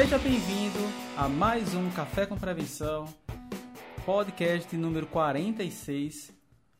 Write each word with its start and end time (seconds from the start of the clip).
Seja 0.00 0.16
bem-vindo 0.16 0.78
a 1.14 1.28
mais 1.28 1.74
um 1.74 1.90
Café 1.90 2.24
com 2.24 2.34
Prevenção, 2.34 3.06
podcast 4.06 4.74
número 4.74 5.06
46. 5.06 6.32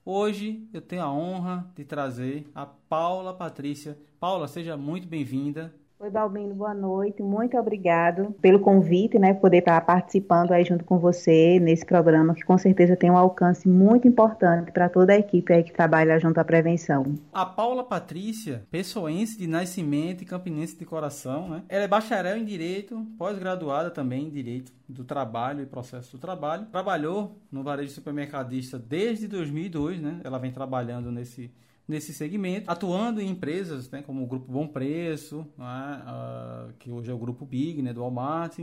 Hoje 0.03 0.67
eu 0.73 0.81
tenho 0.81 1.03
a 1.03 1.13
honra 1.13 1.71
de 1.77 1.85
trazer 1.85 2.51
a 2.55 2.65
Paula 2.65 3.35
Patrícia. 3.35 3.99
Paula, 4.19 4.49
seja 4.49 4.75
muito 4.75 5.07
bem-vinda. 5.07 5.71
Oi, 6.03 6.09
Balbino, 6.09 6.55
boa 6.55 6.73
noite. 6.73 7.23
Muito 7.23 7.59
obrigado 7.59 8.35
pelo 8.41 8.59
convite, 8.59 9.19
né? 9.19 9.35
Poder 9.35 9.59
estar 9.59 9.79
participando 9.83 10.51
aí 10.51 10.65
junto 10.65 10.83
com 10.83 10.99
você 10.99 11.61
nesse 11.61 11.85
programa, 11.85 12.35
que 12.35 12.43
com 12.43 12.57
certeza 12.57 12.97
tem 12.97 13.11
um 13.11 13.19
alcance 13.19 13.69
muito 13.69 14.09
importante 14.09 14.73
para 14.73 14.89
toda 14.89 15.13
a 15.13 15.19
equipe 15.19 15.53
aí 15.53 15.63
que 15.63 15.71
trabalha 15.71 16.19
junto 16.19 16.39
à 16.39 16.45
prevenção. 16.45 17.05
A 17.31 17.45
Paula 17.45 17.85
Patrícia, 17.85 18.63
pessoense 18.71 19.37
de 19.37 19.47
nascimento 19.47 20.23
e 20.23 20.25
campinense 20.25 20.75
de 20.75 20.87
coração, 20.87 21.51
né? 21.51 21.65
Ela 21.69 21.85
é 21.85 21.89
bacharel 21.89 22.39
em 22.39 22.47
Direito, 22.47 23.07
pós-graduada 23.19 23.91
também 23.91 24.25
em 24.25 24.31
Direito 24.31 24.73
do 24.89 25.05
Trabalho 25.05 25.61
e 25.61 25.67
Processo 25.67 26.17
do 26.17 26.19
Trabalho. 26.19 26.65
Trabalhou 26.73 27.37
no 27.53 27.63
varejo 27.63 27.93
supermercadista 27.93 28.79
desde 28.79 29.29
2002, 29.29 30.01
né? 30.01 30.19
Ela 30.25 30.39
vem 30.39 30.51
trabalhando 30.51 31.13
nesse 31.13 31.51
nesse 31.91 32.15
segmento, 32.15 32.71
atuando 32.71 33.21
em 33.21 33.29
empresas 33.29 33.91
né, 33.91 34.01
como 34.01 34.23
o 34.23 34.27
Grupo 34.27 34.51
Bom 34.51 34.67
Preço, 34.67 35.45
né, 35.59 36.03
uh, 36.07 36.73
que 36.79 36.91
hoje 36.91 37.11
é 37.11 37.15
o 37.15 37.19
Grupo 37.19 37.45
Big, 37.45 37.83
né, 37.83 37.93
do 37.93 38.01
Walmart, 38.01 38.61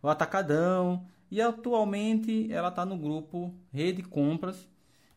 o 0.00 0.08
Atacadão, 0.08 1.04
e 1.30 1.40
atualmente 1.40 2.50
ela 2.52 2.68
está 2.68 2.86
no 2.86 2.96
grupo 2.96 3.52
Rede 3.72 4.02
Compras, 4.02 4.68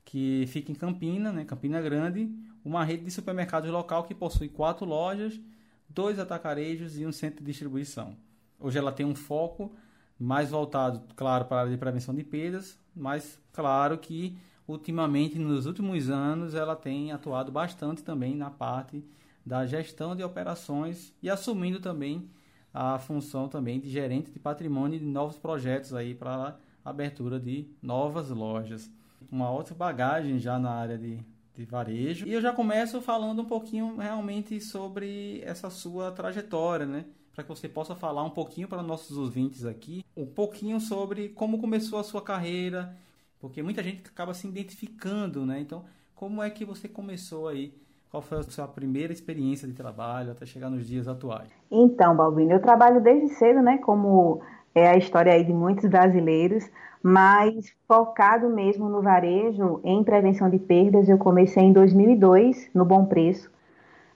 que 0.04 0.46
fica 0.48 0.72
em 0.72 0.76
Campina, 0.76 1.32
né, 1.32 1.46
Campina 1.46 1.80
Grande, 1.80 2.30
uma 2.66 2.84
rede 2.84 3.06
de 3.06 3.12
supermercados 3.12 3.70
local 3.70 4.04
que 4.04 4.16
possui 4.16 4.50
quatro 4.50 4.86
lojas, 4.86 5.40
dois 5.88 6.18
atacarejos 6.18 6.98
e 6.98 7.06
um 7.06 7.12
centro 7.12 7.40
de 7.40 7.52
distribuição. 7.52 8.16
Hoje 8.60 8.80
ela 8.80 8.92
tem 8.92 9.06
um 9.06 9.16
foco 9.16 9.76
mais 10.18 10.50
voltado, 10.50 11.04
claro, 11.16 11.46
para 11.46 11.58
a 11.58 11.60
área 11.62 11.72
de 11.72 11.78
prevenção 11.78 12.16
de 12.16 12.24
perdas, 12.24 12.80
mas 12.96 13.40
claro 13.52 13.98
que 13.98 14.38
ultimamente, 14.68 15.38
nos 15.38 15.66
últimos 15.66 16.10
anos, 16.10 16.56
ela 16.56 16.76
tem 16.76 17.12
atuado 17.12 17.52
bastante 17.52 18.04
também 18.04 18.36
na 18.36 18.50
parte 18.50 19.04
da 19.46 19.66
gestão 19.66 20.16
de 20.16 20.24
operações 20.24 21.14
e 21.22 21.30
assumindo 21.30 21.80
também 21.80 22.30
a 22.74 22.98
função 22.98 23.48
também 23.48 23.80
de 23.80 23.90
gerente 23.90 24.32
de 24.32 24.40
patrimônio 24.40 24.98
de 24.98 25.06
novos 25.06 25.38
projetos 25.38 25.94
aí 25.94 26.16
para 26.16 26.58
abertura 26.84 27.40
de 27.40 27.68
novas 27.82 28.30
lojas. 28.30 28.90
Uma 29.32 29.52
outra 29.52 29.76
bagagem 29.76 30.40
já 30.40 30.58
na 30.58 30.72
área 30.72 30.98
de, 30.98 31.20
de 31.56 31.66
varejo. 31.66 32.26
E 32.26 32.34
eu 32.34 32.42
já 32.42 32.52
começo 32.52 33.00
falando 33.02 33.42
um 33.42 33.46
pouquinho 33.46 33.98
realmente 33.98 34.60
sobre 34.60 35.42
essa 35.44 35.70
sua 35.70 36.12
trajetória, 36.12 36.86
né? 36.86 37.06
Para 37.34 37.44
que 37.44 37.50
você 37.50 37.68
possa 37.68 37.96
falar 37.96 38.24
um 38.24 38.30
pouquinho 38.30 38.68
para 38.68 38.84
nossos 38.84 39.18
ouvintes 39.18 39.66
aqui, 39.66 40.06
um 40.16 40.26
pouquinho 40.26 40.80
sobre 40.80 41.30
como 41.30 41.60
começou 41.60 42.00
a 42.00 42.04
sua 42.04 42.22
carreira, 42.22 42.96
porque 43.44 43.62
muita 43.62 43.84
gente 43.84 44.04
acaba 44.08 44.34
se 44.34 44.48
identificando, 44.48 45.46
né? 45.46 45.60
Então, 45.60 45.84
como 46.16 46.42
é 46.42 46.50
que 46.50 46.64
você 46.64 46.88
começou 46.88 47.50
aí? 47.50 47.74
Qual 48.10 48.24
foi 48.24 48.38
a 48.38 48.44
sua 48.44 48.66
primeira 48.70 49.12
experiência 49.12 49.68
de 49.68 49.74
trabalho 49.74 50.32
até 50.32 50.46
chegar 50.46 50.70
nos 50.70 50.88
dias 50.88 51.10
atuais? 51.10 51.50
Então, 51.70 52.16
Balbino, 52.16 52.54
eu 52.54 52.62
trabalho 52.62 53.02
desde 53.02 53.36
cedo, 53.36 53.62
né? 53.62 53.80
Como 53.80 54.40
é 54.74 54.88
a 54.88 54.96
história 54.96 55.34
aí 55.34 55.44
de 55.44 55.52
muitos 55.52 55.90
brasileiros, 55.90 56.64
mas 57.04 57.54
focado 57.86 58.50
mesmo 58.50 58.88
no 58.88 59.02
varejo, 59.02 59.82
em 59.84 60.02
prevenção 60.06 60.50
de 60.50 60.58
perdas, 60.58 61.10
eu 61.10 61.18
comecei 61.18 61.64
em 61.64 61.74
2002, 61.74 62.70
no 62.74 62.86
Bom 62.86 63.08
Preço. 63.08 63.52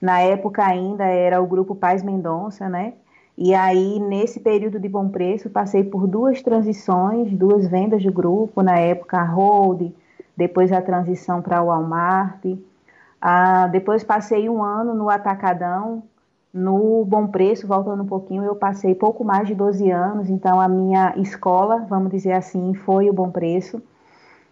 Na 0.02 0.22
época 0.22 0.66
ainda 0.66 1.04
era 1.04 1.42
o 1.42 1.48
grupo 1.48 1.76
Paz 1.76 2.02
Mendonça, 2.02 2.70
né? 2.70 2.94
E 3.38 3.54
aí, 3.54 4.00
nesse 4.00 4.40
período 4.40 4.80
de 4.80 4.90
bom 4.90 5.10
preço, 5.10 5.48
passei 5.48 5.84
por 5.84 6.08
duas 6.08 6.42
transições, 6.42 7.32
duas 7.32 7.68
vendas 7.68 8.02
de 8.02 8.10
grupo, 8.10 8.64
na 8.64 8.80
época 8.80 9.20
a 9.20 9.24
Hold, 9.26 9.92
depois 10.36 10.72
a 10.72 10.82
transição 10.82 11.40
para 11.40 11.62
o 11.62 11.68
Walmart. 11.68 12.44
Ah, 13.22 13.68
depois 13.68 14.04
passei 14.04 14.50
um 14.50 14.64
ano 14.64 14.96
no 14.96 15.08
Atacadão, 15.08 16.02
no 16.52 17.06
Bom 17.06 17.28
Preço, 17.28 17.68
voltando 17.68 18.02
um 18.04 18.08
pouquinho, 18.08 18.44
eu 18.44 18.56
passei 18.56 18.96
pouco 18.96 19.24
mais 19.24 19.48
de 19.48 19.54
12 19.54 19.92
anos, 19.92 20.30
então 20.32 20.60
a 20.60 20.68
minha 20.68 21.14
escola, 21.18 21.86
vamos 21.88 22.10
dizer 22.12 22.34
assim, 22.34 22.74
foi 22.74 23.08
o 23.08 23.14
Bom 23.14 23.30
Preço. 23.30 23.80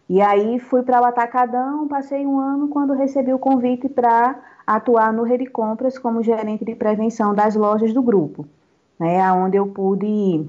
E 0.08 0.22
aí 0.22 0.60
fui 0.60 0.84
para 0.84 1.02
o 1.02 1.06
Atacadão, 1.06 1.88
passei 1.88 2.24
um 2.24 2.40
ano 2.40 2.68
quando 2.68 2.94
recebi 2.94 3.34
o 3.34 3.40
convite 3.40 3.90
para 3.90 4.36
atuar 4.68 5.12
no 5.12 5.24
Rede 5.24 5.48
Compras 5.48 5.98
como 5.98 6.22
gerente 6.22 6.64
de 6.64 6.76
prevenção 6.76 7.34
das 7.34 7.56
lojas 7.56 7.92
do 7.92 8.04
grupo 8.04 8.46
né, 9.00 9.32
onde 9.32 9.58
eu 9.58 9.68
pude 9.68 10.46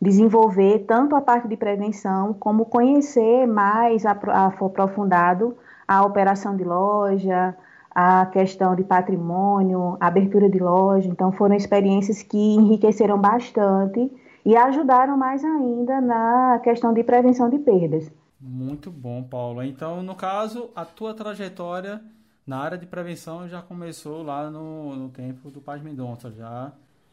desenvolver 0.00 0.80
tanto 0.86 1.14
a 1.14 1.20
parte 1.20 1.46
de 1.46 1.56
prevenção 1.56 2.32
como 2.32 2.64
conhecer 2.64 3.46
mais 3.46 4.04
aprofundado 4.06 5.56
a 5.86 6.04
operação 6.04 6.56
de 6.56 6.64
loja, 6.64 7.54
a 7.90 8.24
questão 8.26 8.74
de 8.74 8.84
patrimônio, 8.84 9.96
abertura 10.00 10.48
de 10.48 10.58
loja. 10.58 11.08
Então 11.08 11.32
foram 11.32 11.54
experiências 11.54 12.22
que 12.22 12.38
enriqueceram 12.38 13.18
bastante 13.18 14.10
e 14.44 14.56
ajudaram 14.56 15.16
mais 15.16 15.44
ainda 15.44 16.00
na 16.00 16.60
questão 16.62 16.94
de 16.94 17.02
prevenção 17.02 17.50
de 17.50 17.58
perdas. 17.58 18.10
Muito 18.40 18.90
bom, 18.90 19.22
Paulo. 19.22 19.62
Então, 19.62 20.02
no 20.02 20.14
caso, 20.14 20.70
a 20.74 20.84
tua 20.84 21.12
trajetória 21.12 22.00
na 22.46 22.58
área 22.58 22.78
de 22.78 22.86
prevenção 22.86 23.46
já 23.46 23.60
começou 23.60 24.22
lá 24.22 24.48
no, 24.48 24.96
no 24.96 25.08
tempo 25.10 25.50
do 25.50 25.60
Paz 25.60 25.82
Mendonça, 25.82 26.30
já 26.30 26.72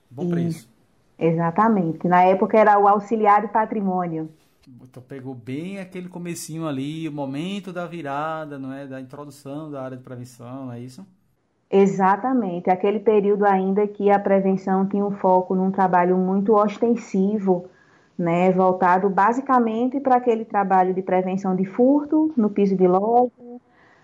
Bom 0.09 0.29
preço. 0.29 0.69
Exatamente. 1.17 2.07
Na 2.07 2.23
época 2.23 2.57
era 2.57 2.77
o 2.77 2.87
auxiliar 2.87 3.41
de 3.41 3.47
patrimônio. 3.47 4.29
Então 4.83 5.01
pegou 5.01 5.33
bem 5.33 5.79
aquele 5.79 6.09
comecinho 6.09 6.67
ali, 6.67 7.07
o 7.07 7.11
momento 7.11 7.71
da 7.71 7.85
virada, 7.85 8.59
não 8.59 8.73
é, 8.73 8.85
da 8.85 8.99
introdução 8.99 9.71
da 9.71 9.81
área 9.81 9.97
de 9.97 10.03
prevenção, 10.03 10.65
não 10.65 10.73
é 10.73 10.79
isso? 10.79 11.05
Exatamente, 11.69 12.69
aquele 12.69 12.99
período 12.99 13.45
ainda 13.45 13.85
que 13.87 14.09
a 14.09 14.17
prevenção 14.17 14.85
tinha 14.85 15.05
um 15.05 15.11
foco 15.11 15.53
num 15.53 15.69
trabalho 15.69 16.15
muito 16.17 16.53
ostensivo, 16.53 17.65
né, 18.17 18.51
voltado 18.51 19.09
basicamente 19.09 19.99
para 19.99 20.15
aquele 20.15 20.45
trabalho 20.45 20.93
de 20.93 21.01
prevenção 21.01 21.55
de 21.55 21.65
furto 21.65 22.33
no 22.37 22.49
piso 22.49 22.75
de 22.75 22.87
loja, 22.87 23.31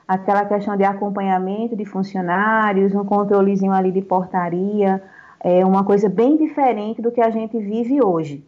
aquela 0.06 0.46
questão 0.46 0.76
de 0.76 0.84
acompanhamento 0.84 1.76
de 1.76 1.86
funcionários, 1.86 2.94
um 2.94 3.06
controlezinho 3.06 3.72
ali 3.72 3.92
de 3.92 4.02
portaria, 4.02 5.02
é 5.44 5.66
uma 5.66 5.84
coisa 5.84 6.08
bem 6.08 6.38
diferente 6.38 7.02
do 7.02 7.12
que 7.12 7.20
a 7.20 7.30
gente 7.30 7.60
vive 7.60 8.02
hoje. 8.02 8.44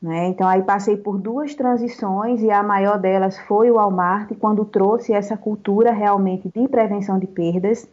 Né? 0.00 0.28
Então, 0.28 0.48
aí 0.48 0.62
passei 0.62 0.96
por 0.96 1.18
duas 1.18 1.54
transições 1.54 2.40
e 2.42 2.50
a 2.50 2.62
maior 2.62 2.98
delas 2.98 3.38
foi 3.40 3.70
o 3.70 3.74
Walmart, 3.74 4.30
quando 4.38 4.64
trouxe 4.64 5.12
essa 5.12 5.36
cultura 5.36 5.92
realmente 5.92 6.48
de 6.48 6.68
prevenção 6.68 7.18
de 7.18 7.26
perdas, 7.26 7.88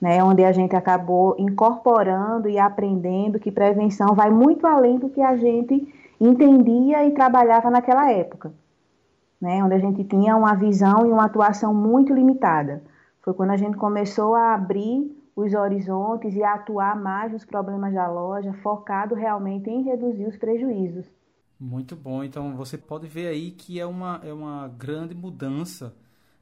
né? 0.00 0.22
onde 0.22 0.44
a 0.44 0.52
gente 0.52 0.76
acabou 0.76 1.36
incorporando 1.38 2.48
e 2.50 2.58
aprendendo 2.58 3.38
que 3.38 3.50
prevenção 3.50 4.14
vai 4.14 4.30
muito 4.30 4.66
além 4.66 4.98
do 4.98 5.08
que 5.08 5.22
a 5.22 5.36
gente 5.36 5.88
entendia 6.20 7.06
e 7.06 7.12
trabalhava 7.12 7.70
naquela 7.70 8.10
época, 8.10 8.52
né? 9.40 9.64
onde 9.64 9.74
a 9.74 9.78
gente 9.78 10.04
tinha 10.04 10.36
uma 10.36 10.54
visão 10.54 11.06
e 11.06 11.10
uma 11.10 11.24
atuação 11.24 11.72
muito 11.72 12.12
limitada. 12.12 12.82
Foi 13.22 13.32
quando 13.32 13.50
a 13.50 13.56
gente 13.56 13.76
começou 13.76 14.34
a 14.34 14.54
abrir 14.54 15.23
os 15.36 15.52
horizontes 15.52 16.34
e 16.34 16.42
atuar 16.42 17.00
mais 17.00 17.32
nos 17.32 17.44
problemas 17.44 17.92
da 17.92 18.08
loja, 18.08 18.52
focado 18.62 19.14
realmente 19.14 19.68
em 19.68 19.82
reduzir 19.82 20.26
os 20.26 20.36
prejuízos. 20.36 21.06
Muito 21.58 21.96
bom. 21.96 22.22
Então 22.22 22.56
você 22.56 22.78
pode 22.78 23.06
ver 23.08 23.28
aí 23.28 23.50
que 23.50 23.80
é 23.80 23.86
uma, 23.86 24.20
é 24.22 24.32
uma 24.32 24.68
grande 24.68 25.14
mudança 25.14 25.94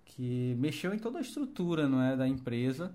que 0.04 0.54
mexeu 0.58 0.92
em 0.92 0.98
toda 0.98 1.18
a 1.18 1.22
estrutura 1.22 1.88
não 1.88 2.02
é, 2.02 2.16
da 2.16 2.28
empresa 2.28 2.94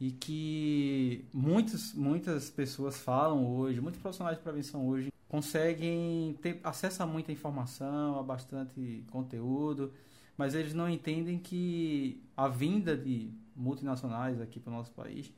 e 0.00 0.12
que 0.12 1.26
muitas, 1.32 1.92
muitas 1.92 2.50
pessoas 2.50 2.98
falam 2.98 3.46
hoje, 3.46 3.80
muitos 3.80 4.00
profissionais 4.00 4.38
de 4.38 4.42
prevenção 4.42 4.86
hoje 4.86 5.12
conseguem 5.28 6.38
ter 6.40 6.60
acesso 6.64 7.02
a 7.02 7.06
muita 7.06 7.32
informação, 7.32 8.18
a 8.18 8.22
bastante 8.22 9.04
conteúdo, 9.10 9.92
mas 10.38 10.54
eles 10.54 10.72
não 10.72 10.88
entendem 10.88 11.36
que 11.36 12.22
a 12.36 12.46
vinda 12.46 12.96
de 12.96 13.30
multinacionais 13.56 14.40
aqui 14.40 14.60
para 14.60 14.72
o 14.72 14.76
nosso 14.76 14.92
país 14.92 15.34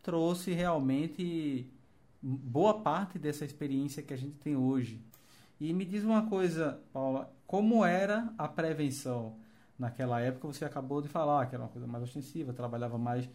trouxe 0.00 0.52
realmente 0.52 1.68
boa 2.22 2.80
parte 2.80 3.18
dessa 3.18 3.44
experiência 3.44 4.02
que 4.02 4.14
a 4.14 4.16
gente 4.16 4.36
tem 4.36 4.54
hoje. 4.56 5.02
E 5.60 5.72
me 5.72 5.84
diz 5.84 6.04
uma 6.04 6.26
coisa, 6.26 6.80
Paula, 6.92 7.30
como 7.46 7.84
era 7.84 8.32
a 8.38 8.46
prevenção 8.46 9.36
naquela 9.76 10.20
época? 10.20 10.46
Você 10.46 10.64
acabou 10.64 11.02
de 11.02 11.08
falar 11.08 11.46
que 11.46 11.54
era 11.56 11.64
uma 11.64 11.70
coisa 11.70 11.86
mais 11.86 12.04
ostensiva, 12.04 12.52
trabalhava 12.52 12.96
mais 12.96 13.28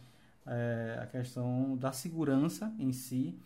é, 0.45 0.99
a 1.01 1.05
questão 1.05 1.75
da 1.75 1.91
segurança 1.91 2.73
em 2.79 2.93
si, 2.93 3.37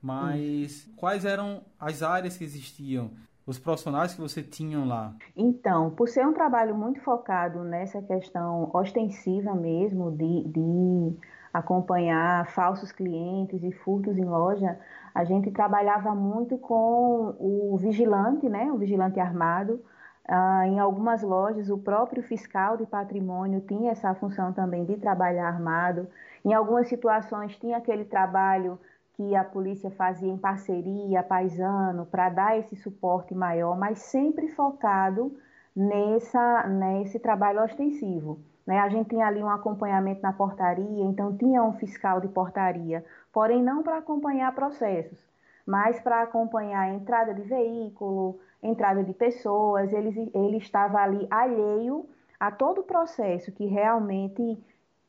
mas 0.00 0.86
hum. 0.88 0.92
quais 0.96 1.24
eram 1.24 1.62
as 1.78 2.02
áreas 2.02 2.38
que 2.38 2.44
existiam? 2.44 3.10
Os 3.48 3.58
profissionais 3.58 4.14
que 4.14 4.20
você 4.20 4.42
tinha 4.42 4.78
lá? 4.84 5.14
Então, 5.34 5.90
por 5.90 6.06
ser 6.06 6.26
um 6.26 6.34
trabalho 6.34 6.76
muito 6.76 7.00
focado 7.00 7.64
nessa 7.64 8.02
questão 8.02 8.70
ostensiva 8.74 9.54
mesmo, 9.54 10.10
de, 10.10 10.44
de 10.44 11.16
acompanhar 11.50 12.46
falsos 12.48 12.92
clientes 12.92 13.64
e 13.64 13.72
furtos 13.72 14.18
em 14.18 14.24
loja, 14.26 14.78
a 15.14 15.24
gente 15.24 15.50
trabalhava 15.50 16.14
muito 16.14 16.58
com 16.58 17.34
o 17.40 17.78
vigilante, 17.78 18.46
né, 18.50 18.70
o 18.70 18.76
vigilante 18.76 19.18
armado. 19.18 19.82
Ah, 20.28 20.66
em 20.66 20.78
algumas 20.78 21.22
lojas, 21.22 21.70
o 21.70 21.78
próprio 21.78 22.22
fiscal 22.22 22.76
de 22.76 22.84
patrimônio 22.84 23.62
tinha 23.62 23.92
essa 23.92 24.14
função 24.14 24.52
também 24.52 24.84
de 24.84 24.98
trabalhar 24.98 25.48
armado. 25.48 26.06
Em 26.44 26.52
algumas 26.52 26.86
situações, 26.86 27.56
tinha 27.56 27.78
aquele 27.78 28.04
trabalho 28.04 28.78
que 29.18 29.34
a 29.34 29.42
polícia 29.42 29.90
fazia 29.90 30.30
em 30.30 30.38
parceria, 30.38 31.24
paisano, 31.24 32.06
para 32.06 32.28
dar 32.28 32.56
esse 32.56 32.76
suporte 32.76 33.34
maior, 33.34 33.76
mas 33.76 33.98
sempre 33.98 34.46
focado 34.50 35.36
nessa, 35.74 36.68
nesse 36.68 37.18
trabalho 37.18 37.60
ostensivo. 37.64 38.38
Né? 38.64 38.78
A 38.78 38.88
gente 38.88 39.08
tinha 39.08 39.26
ali 39.26 39.42
um 39.42 39.50
acompanhamento 39.50 40.22
na 40.22 40.32
portaria, 40.32 41.04
então 41.04 41.36
tinha 41.36 41.64
um 41.64 41.72
fiscal 41.72 42.20
de 42.20 42.28
portaria, 42.28 43.04
porém 43.32 43.60
não 43.60 43.82
para 43.82 43.98
acompanhar 43.98 44.54
processos, 44.54 45.18
mas 45.66 45.98
para 45.98 46.22
acompanhar 46.22 46.82
a 46.82 46.94
entrada 46.94 47.34
de 47.34 47.42
veículo, 47.42 48.38
entrada 48.62 49.02
de 49.02 49.12
pessoas, 49.12 49.92
ele, 49.92 50.30
ele 50.32 50.58
estava 50.58 51.00
ali 51.00 51.26
alheio 51.28 52.08
a 52.38 52.52
todo 52.52 52.82
o 52.82 52.84
processo 52.84 53.50
que 53.50 53.66
realmente 53.66 54.56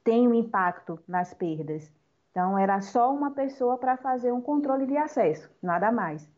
tem 0.03 0.27
um 0.27 0.33
impacto 0.33 0.99
nas 1.07 1.31
perdas. 1.31 1.98
Então, 2.31 2.57
era 2.57 2.79
só 2.81 3.13
uma 3.13 3.31
pessoa 3.31 3.77
para 3.77 3.97
fazer 3.97 4.31
um 4.31 4.41
controle 4.41 4.85
de 4.85 4.97
acesso, 4.97 5.49
nada 5.61 5.91
mais. 5.91 6.29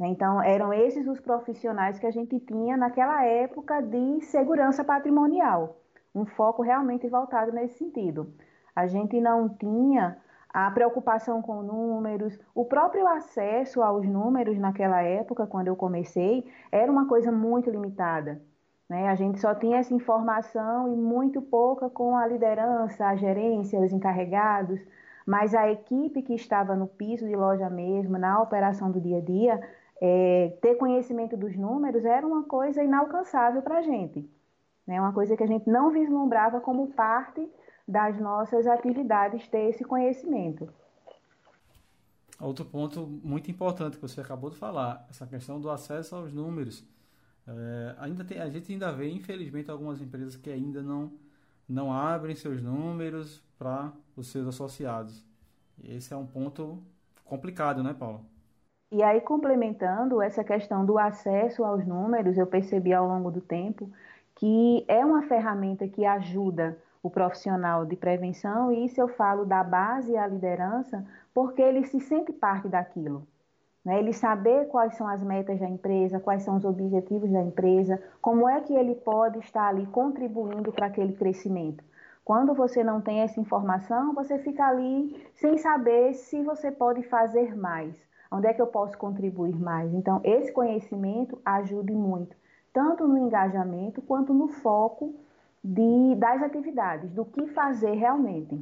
Então, 0.00 0.42
eram 0.42 0.72
esses 0.72 1.06
os 1.06 1.20
profissionais 1.20 1.98
que 1.98 2.06
a 2.06 2.10
gente 2.10 2.38
tinha 2.40 2.76
naquela 2.76 3.24
época 3.24 3.80
de 3.80 4.20
segurança 4.22 4.84
patrimonial 4.84 5.78
um 6.14 6.26
foco 6.26 6.62
realmente 6.62 7.08
voltado 7.08 7.52
nesse 7.52 7.78
sentido. 7.78 8.32
A 8.74 8.86
gente 8.86 9.20
não 9.20 9.48
tinha 9.48 10.16
a 10.48 10.70
preocupação 10.70 11.42
com 11.42 11.62
números, 11.62 12.38
o 12.54 12.64
próprio 12.64 13.06
acesso 13.06 13.82
aos 13.82 14.06
números 14.06 14.58
naquela 14.58 15.02
época, 15.02 15.46
quando 15.46 15.68
eu 15.68 15.76
comecei, 15.76 16.50
era 16.72 16.90
uma 16.90 17.06
coisa 17.06 17.30
muito 17.30 17.70
limitada. 17.70 18.40
Né? 18.88 19.08
A 19.08 19.14
gente 19.14 19.38
só 19.38 19.54
tinha 19.54 19.78
essa 19.78 19.94
informação 19.94 20.92
e 20.92 20.96
muito 20.96 21.42
pouca 21.42 21.90
com 21.90 22.16
a 22.16 22.26
liderança, 22.26 23.06
a 23.06 23.16
gerência, 23.16 23.78
os 23.78 23.92
encarregados, 23.92 24.80
mas 25.28 25.54
a 25.54 25.70
equipe 25.70 26.22
que 26.22 26.34
estava 26.34 26.74
no 26.74 26.88
piso 26.88 27.26
de 27.26 27.36
loja 27.36 27.68
mesmo, 27.70 28.18
na 28.18 28.42
operação 28.42 28.90
do 28.90 29.00
dia 29.00 29.18
a 29.18 29.20
dia, 29.20 29.60
é, 30.00 30.56
ter 30.60 30.76
conhecimento 30.76 31.36
dos 31.36 31.56
números 31.56 32.04
era 32.04 32.26
uma 32.26 32.44
coisa 32.44 32.82
inalcançável 32.82 33.62
para 33.62 33.78
a 33.78 33.82
gente 33.82 34.28
né? 34.88 34.98
Uma 34.98 35.12
coisa 35.12 35.36
que 35.36 35.42
a 35.42 35.46
gente 35.46 35.68
não 35.68 35.92
vislumbrava 35.92 36.62
como 36.62 36.90
parte 36.94 37.46
das 37.86 38.18
nossas 38.18 38.66
atividades 38.66 39.46
ter 39.46 39.68
esse 39.68 39.84
conhecimento. 39.84 40.72
Outro 42.40 42.64
ponto 42.64 43.06
muito 43.06 43.50
importante 43.50 43.96
que 43.96 44.02
você 44.02 44.22
acabou 44.22 44.48
de 44.48 44.56
falar, 44.56 45.06
essa 45.10 45.26
questão 45.26 45.60
do 45.60 45.70
acesso 45.70 46.16
aos 46.16 46.32
números. 46.32 46.84
É, 47.46 47.94
ainda 47.98 48.24
tem, 48.24 48.40
a 48.40 48.48
gente 48.48 48.72
ainda 48.72 48.90
vê, 48.90 49.10
infelizmente, 49.10 49.70
algumas 49.70 50.00
empresas 50.00 50.36
que 50.36 50.50
ainda 50.50 50.82
não, 50.82 51.12
não 51.68 51.92
abrem 51.92 52.34
seus 52.34 52.62
números 52.62 53.42
para 53.58 53.92
os 54.16 54.28
seus 54.28 54.46
associados. 54.46 55.24
Esse 55.84 56.14
é 56.14 56.16
um 56.16 56.26
ponto 56.26 56.78
complicado, 57.24 57.82
né, 57.82 57.94
Paulo? 57.94 58.20
E 58.90 59.02
aí, 59.02 59.20
complementando 59.20 60.22
essa 60.22 60.42
questão 60.42 60.84
do 60.84 60.98
acesso 60.98 61.62
aos 61.62 61.86
números, 61.86 62.38
eu 62.38 62.46
percebi 62.46 62.94
ao 62.94 63.06
longo 63.06 63.30
do 63.30 63.40
tempo 63.40 63.90
que 64.34 64.84
é 64.88 65.04
uma 65.04 65.22
ferramenta 65.22 65.86
que 65.88 66.06
ajuda 66.06 66.78
o 67.02 67.10
profissional 67.10 67.84
de 67.84 67.96
prevenção, 67.96 68.72
e 68.72 68.86
isso 68.86 69.00
eu 69.00 69.08
falo 69.08 69.44
da 69.44 69.62
base 69.62 70.16
à 70.16 70.26
liderança, 70.26 71.04
porque 71.34 71.60
ele 71.60 71.84
se 71.84 72.00
sente 72.00 72.32
parte 72.32 72.68
daquilo. 72.68 73.26
Né? 73.88 74.00
Ele 74.00 74.12
saber 74.12 74.68
quais 74.68 74.94
são 74.96 75.08
as 75.08 75.22
metas 75.22 75.58
da 75.58 75.66
empresa, 75.66 76.20
quais 76.20 76.42
são 76.42 76.58
os 76.58 76.64
objetivos 76.66 77.32
da 77.32 77.40
empresa, 77.40 77.98
como 78.20 78.46
é 78.46 78.60
que 78.60 78.74
ele 78.74 78.94
pode 78.94 79.38
estar 79.38 79.66
ali 79.66 79.86
contribuindo 79.86 80.70
para 80.70 80.88
aquele 80.88 81.14
crescimento. 81.14 81.82
Quando 82.22 82.52
você 82.52 82.84
não 82.84 83.00
tem 83.00 83.20
essa 83.20 83.40
informação, 83.40 84.12
você 84.12 84.38
fica 84.40 84.66
ali 84.66 85.16
sem 85.32 85.56
saber 85.56 86.12
se 86.12 86.42
você 86.42 86.70
pode 86.70 87.02
fazer 87.04 87.56
mais, 87.56 87.98
onde 88.30 88.46
é 88.46 88.52
que 88.52 88.60
eu 88.60 88.66
posso 88.66 88.98
contribuir 88.98 89.58
mais. 89.58 89.94
Então, 89.94 90.20
esse 90.22 90.52
conhecimento 90.52 91.40
ajuda 91.42 91.90
muito 91.94 92.36
tanto 92.74 93.08
no 93.08 93.16
engajamento 93.16 94.02
quanto 94.02 94.34
no 94.34 94.48
foco 94.48 95.14
de, 95.64 96.14
das 96.16 96.42
atividades, 96.42 97.10
do 97.10 97.24
que 97.24 97.46
fazer 97.48 97.94
realmente. 97.94 98.54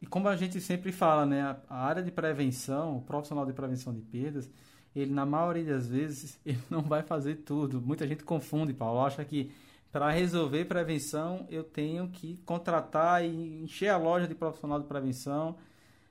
E 0.00 0.06
como 0.06 0.28
a 0.28 0.36
gente 0.36 0.60
sempre 0.60 0.92
fala, 0.92 1.26
né, 1.26 1.56
a 1.68 1.84
área 1.84 2.02
de 2.02 2.10
prevenção, 2.10 2.96
o 2.98 3.02
profissional 3.02 3.44
de 3.44 3.52
prevenção 3.52 3.92
de 3.92 4.00
perdas, 4.00 4.50
ele 4.94 5.12
na 5.12 5.26
maioria 5.26 5.64
das 5.64 5.88
vezes 5.88 6.40
ele 6.44 6.62
não 6.70 6.82
vai 6.82 7.02
fazer 7.02 7.36
tudo. 7.36 7.80
Muita 7.80 8.06
gente 8.06 8.24
confunde, 8.24 8.72
Paulo, 8.72 9.00
acha 9.00 9.24
que 9.24 9.52
para 9.92 10.10
resolver 10.10 10.64
prevenção 10.66 11.46
eu 11.50 11.64
tenho 11.64 12.08
que 12.08 12.38
contratar 12.44 13.24
e 13.24 13.62
encher 13.62 13.88
a 13.88 13.96
loja 13.96 14.26
de 14.26 14.34
profissional 14.34 14.80
de 14.80 14.86
prevenção 14.86 15.56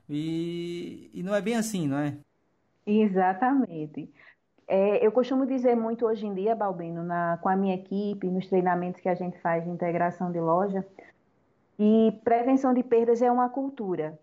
e, 0.08 1.10
e 1.14 1.22
não 1.22 1.34
é 1.34 1.40
bem 1.40 1.56
assim, 1.56 1.88
não 1.88 1.98
é? 1.98 2.18
Exatamente. 2.86 4.12
É, 4.68 5.04
eu 5.04 5.10
costumo 5.10 5.46
dizer 5.46 5.74
muito 5.74 6.06
hoje 6.06 6.26
em 6.26 6.34
dia, 6.34 6.54
Balbino, 6.54 7.02
na, 7.02 7.38
com 7.38 7.48
a 7.48 7.56
minha 7.56 7.74
equipe, 7.74 8.28
nos 8.28 8.46
treinamentos 8.48 9.00
que 9.00 9.08
a 9.08 9.14
gente 9.14 9.38
faz 9.40 9.64
de 9.64 9.70
integração 9.70 10.30
de 10.30 10.38
loja, 10.38 10.86
e 11.82 12.12
prevenção 12.22 12.74
de 12.74 12.82
perdas 12.82 13.22
é 13.22 13.32
uma 13.32 13.48
cultura, 13.48 14.20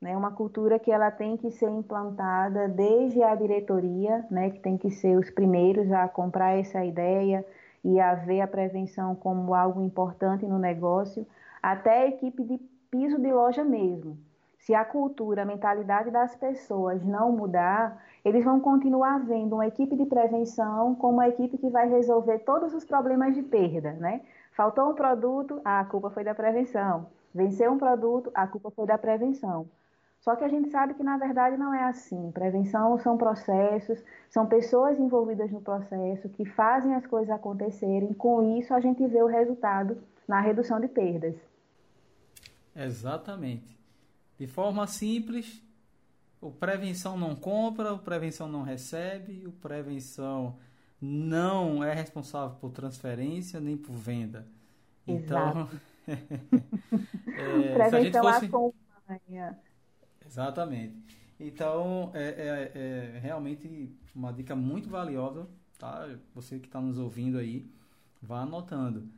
né? 0.00 0.16
Uma 0.16 0.32
cultura 0.32 0.76
que 0.76 0.90
ela 0.90 1.08
tem 1.08 1.36
que 1.36 1.52
ser 1.52 1.70
implantada 1.70 2.66
desde 2.66 3.22
a 3.22 3.32
diretoria, 3.36 4.26
né? 4.28 4.50
Que 4.50 4.58
tem 4.58 4.76
que 4.76 4.90
ser 4.90 5.16
os 5.16 5.30
primeiros 5.30 5.92
a 5.92 6.08
comprar 6.08 6.58
essa 6.58 6.84
ideia 6.84 7.46
e 7.84 8.00
a 8.00 8.16
ver 8.16 8.40
a 8.40 8.48
prevenção 8.48 9.14
como 9.14 9.54
algo 9.54 9.80
importante 9.80 10.44
no 10.46 10.58
negócio, 10.58 11.24
até 11.62 12.02
a 12.02 12.08
equipe 12.08 12.42
de 12.42 12.58
piso 12.90 13.20
de 13.20 13.32
loja 13.32 13.62
mesmo. 13.62 14.18
Se 14.58 14.74
a 14.74 14.84
cultura, 14.84 15.42
a 15.42 15.46
mentalidade 15.46 16.10
das 16.10 16.34
pessoas 16.34 17.04
não 17.04 17.30
mudar, 17.30 18.02
eles 18.24 18.44
vão 18.44 18.58
continuar 18.58 19.20
vendo 19.20 19.52
uma 19.52 19.68
equipe 19.68 19.94
de 19.94 20.06
prevenção 20.06 20.96
como 20.96 21.18
uma 21.18 21.28
equipe 21.28 21.56
que 21.56 21.70
vai 21.70 21.88
resolver 21.88 22.40
todos 22.40 22.74
os 22.74 22.84
problemas 22.84 23.32
de 23.32 23.44
perda, 23.44 23.92
né? 23.92 24.22
Faltou 24.56 24.90
um 24.90 24.94
produto, 24.94 25.60
a 25.62 25.84
culpa 25.84 26.08
foi 26.08 26.24
da 26.24 26.34
prevenção. 26.34 27.08
Venceu 27.34 27.70
um 27.70 27.78
produto, 27.78 28.30
a 28.34 28.46
culpa 28.46 28.70
foi 28.70 28.86
da 28.86 28.96
prevenção. 28.96 29.68
Só 30.22 30.34
que 30.34 30.42
a 30.42 30.48
gente 30.48 30.70
sabe 30.70 30.94
que 30.94 31.02
na 31.02 31.18
verdade 31.18 31.58
não 31.58 31.74
é 31.74 31.84
assim. 31.84 32.32
Prevenção 32.32 32.98
são 32.98 33.18
processos, 33.18 34.02
são 34.30 34.46
pessoas 34.46 34.98
envolvidas 34.98 35.52
no 35.52 35.60
processo 35.60 36.30
que 36.30 36.46
fazem 36.46 36.94
as 36.94 37.06
coisas 37.06 37.30
acontecerem. 37.30 38.14
Com 38.14 38.58
isso, 38.58 38.72
a 38.72 38.80
gente 38.80 39.06
vê 39.06 39.22
o 39.22 39.26
resultado 39.26 40.02
na 40.26 40.40
redução 40.40 40.80
de 40.80 40.88
perdas. 40.88 41.36
Exatamente. 42.74 43.78
De 44.38 44.46
forma 44.46 44.86
simples, 44.86 45.62
o 46.40 46.50
prevenção 46.50 47.18
não 47.18 47.36
compra, 47.36 47.92
o 47.92 47.98
prevenção 47.98 48.48
não 48.48 48.62
recebe, 48.62 49.46
o 49.46 49.52
prevenção 49.52 50.56
não 51.00 51.82
é 51.82 51.94
responsável 51.94 52.56
por 52.56 52.70
transferência 52.70 53.60
nem 53.60 53.76
por 53.76 53.94
venda. 53.94 54.46
Então, 55.06 55.68
é, 56.06 57.74
prevenção 57.74 58.22
fosse... 58.22 58.46
acompanha. 58.46 59.58
Exatamente. 60.24 60.96
Então, 61.38 62.10
é, 62.14 62.24
é, 62.24 62.72
é, 62.74 63.18
realmente 63.18 63.94
uma 64.14 64.32
dica 64.32 64.56
muito 64.56 64.88
valiosa, 64.88 65.46
tá? 65.78 66.08
Você 66.34 66.58
que 66.58 66.66
está 66.66 66.80
nos 66.80 66.98
ouvindo 66.98 67.38
aí, 67.38 67.70
vá 68.22 68.40
anotando. 68.40 69.08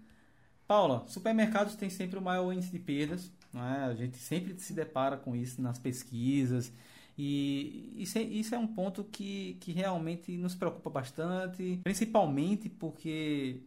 Paula, 0.66 1.04
supermercados 1.06 1.76
têm 1.76 1.88
sempre 1.88 2.18
o 2.18 2.22
maior 2.22 2.52
índice 2.52 2.72
de 2.72 2.78
perdas, 2.78 3.32
é? 3.54 3.84
A 3.84 3.94
gente 3.94 4.18
sempre 4.18 4.58
se 4.58 4.72
depara 4.72 5.16
com 5.16 5.34
isso 5.34 5.62
nas 5.62 5.78
pesquisas. 5.78 6.72
E 7.18 7.94
isso 7.96 8.16
é, 8.16 8.22
isso 8.22 8.54
é 8.54 8.58
um 8.58 8.66
ponto 8.68 9.02
que, 9.02 9.54
que 9.60 9.72
realmente 9.72 10.36
nos 10.38 10.54
preocupa 10.54 10.88
bastante, 10.88 11.80
principalmente 11.82 12.68
porque 12.68 13.60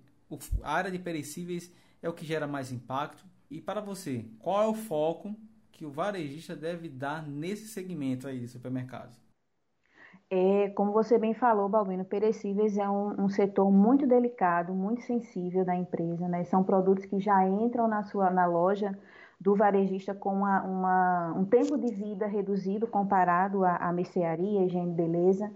a 0.63 0.73
área 0.73 0.89
de 0.89 0.97
perecíveis 0.97 1.69
é 2.01 2.07
o 2.07 2.13
que 2.13 2.25
gera 2.25 2.47
mais 2.47 2.71
impacto. 2.71 3.25
E 3.49 3.59
para 3.59 3.81
você, 3.81 4.25
qual 4.39 4.63
é 4.63 4.67
o 4.67 4.73
foco 4.73 5.35
que 5.69 5.85
o 5.85 5.91
varejista 5.91 6.55
deve 6.55 6.87
dar 6.87 7.27
nesse 7.27 7.67
segmento 7.67 8.25
aí 8.25 8.39
de 8.39 8.47
supermercados? 8.47 9.19
É, 10.29 10.69
como 10.69 10.93
você 10.93 11.19
bem 11.19 11.33
falou, 11.33 11.67
Balbino, 11.67 12.05
perecíveis 12.05 12.77
é 12.77 12.89
um, 12.89 13.25
um, 13.25 13.27
setor 13.27 13.69
muito 13.69 14.07
delicado, 14.07 14.73
muito 14.73 15.01
sensível 15.01 15.65
da 15.65 15.75
empresa. 15.75 16.25
Né? 16.29 16.45
São 16.45 16.63
produtos 16.63 17.03
que 17.03 17.19
já 17.19 17.45
entram 17.45 17.85
na 17.85 18.01
sua 18.03 18.29
na 18.29 18.45
loja 18.45 18.97
do 19.41 19.55
varejista 19.55 20.13
com 20.13 20.35
uma, 20.35 20.61
uma, 20.61 21.33
um 21.35 21.43
tempo 21.43 21.75
de 21.75 21.91
vida 21.91 22.27
reduzido 22.27 22.85
comparado 22.85 23.65
à, 23.65 23.75
à 23.77 23.91
mercearia, 23.91 24.63
higiene 24.63 24.93
beleza. 24.93 25.51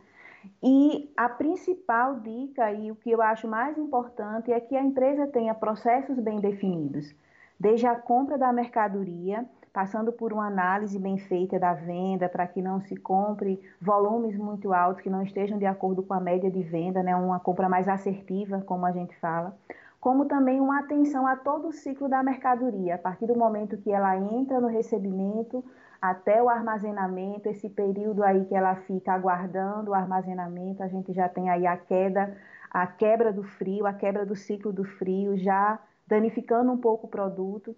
E 0.62 1.12
a 1.16 1.30
principal 1.30 2.20
dica 2.20 2.72
e 2.72 2.92
o 2.92 2.96
que 2.96 3.12
eu 3.12 3.22
acho 3.22 3.48
mais 3.48 3.78
importante 3.78 4.52
é 4.52 4.60
que 4.60 4.76
a 4.76 4.82
empresa 4.82 5.28
tenha 5.28 5.54
processos 5.54 6.20
bem 6.20 6.40
definidos, 6.40 7.14
desde 7.60 7.86
a 7.86 7.96
compra 7.96 8.40
da 8.40 8.52
mercadoria, 8.52 9.46
passando 9.76 10.14
por 10.14 10.32
uma 10.32 10.48
análise 10.48 10.98
bem 10.98 11.18
feita 11.18 11.60
da 11.60 11.74
venda 11.74 12.30
para 12.30 12.48
que 12.48 12.62
não 12.62 12.80
se 12.80 12.96
compre 12.96 13.62
volumes 13.82 14.38
muito 14.38 14.72
altos 14.72 15.02
que 15.02 15.10
não 15.10 15.22
estejam 15.22 15.58
de 15.58 15.66
acordo 15.66 16.02
com 16.02 16.14
a 16.14 16.20
média 16.22 16.50
de 16.50 16.64
venda, 16.64 17.04
né, 17.04 17.14
uma 17.14 17.42
compra 17.42 17.68
mais 17.68 17.90
assertiva, 17.90 18.64
como 18.66 18.86
a 18.86 18.94
gente 18.94 19.14
fala, 19.18 19.54
como 20.00 20.28
também 20.28 20.62
uma 20.62 20.80
atenção 20.80 21.28
a 21.28 21.36
todo 21.36 21.68
o 21.68 21.74
ciclo 21.74 22.08
da 22.08 22.24
mercadoria, 22.24 22.96
a 22.96 22.98
partir 22.98 23.28
do 23.28 23.36
momento 23.36 23.76
que 23.76 23.92
ela 23.92 24.16
entra 24.16 24.62
no 24.62 24.70
recebimento 24.70 25.62
até 26.02 26.42
o 26.42 26.48
armazenamento, 26.48 27.50
esse 27.50 27.68
período 27.68 28.24
aí 28.24 28.46
que 28.46 28.56
ela 28.56 28.76
fica 28.76 29.12
aguardando 29.12 29.92
o 29.92 29.94
armazenamento, 29.94 30.84
a 30.84 30.88
gente 30.88 31.12
já 31.12 31.28
tem 31.28 31.50
aí 31.50 31.68
a 31.68 31.76
queda, 31.76 32.38
a 32.72 32.88
quebra 32.88 33.34
do 33.34 33.44
frio, 33.44 33.86
a 33.86 33.92
quebra 33.92 34.26
do 34.26 34.38
ciclo 34.38 34.72
do 34.72 34.86
frio, 34.86 35.36
já 35.38 35.78
danificando 36.08 36.72
um 36.72 36.78
pouco 36.78 37.08
o 37.08 37.10
produto 37.10 37.76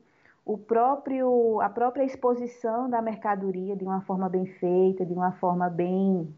o 0.47 0.57
próprio, 0.57 1.59
a 1.59 1.67
própria 1.67 2.05
exposição 2.05 2.89
da 2.89 3.01
mercadoria 3.01 3.75
de 3.75 3.83
uma 3.83 3.99
forma 3.99 4.29
bem 4.29 4.45
feita, 4.45 5.05
de 5.05 5.11
uma 5.11 5.33
forma 5.33 5.69
bem 5.69 6.33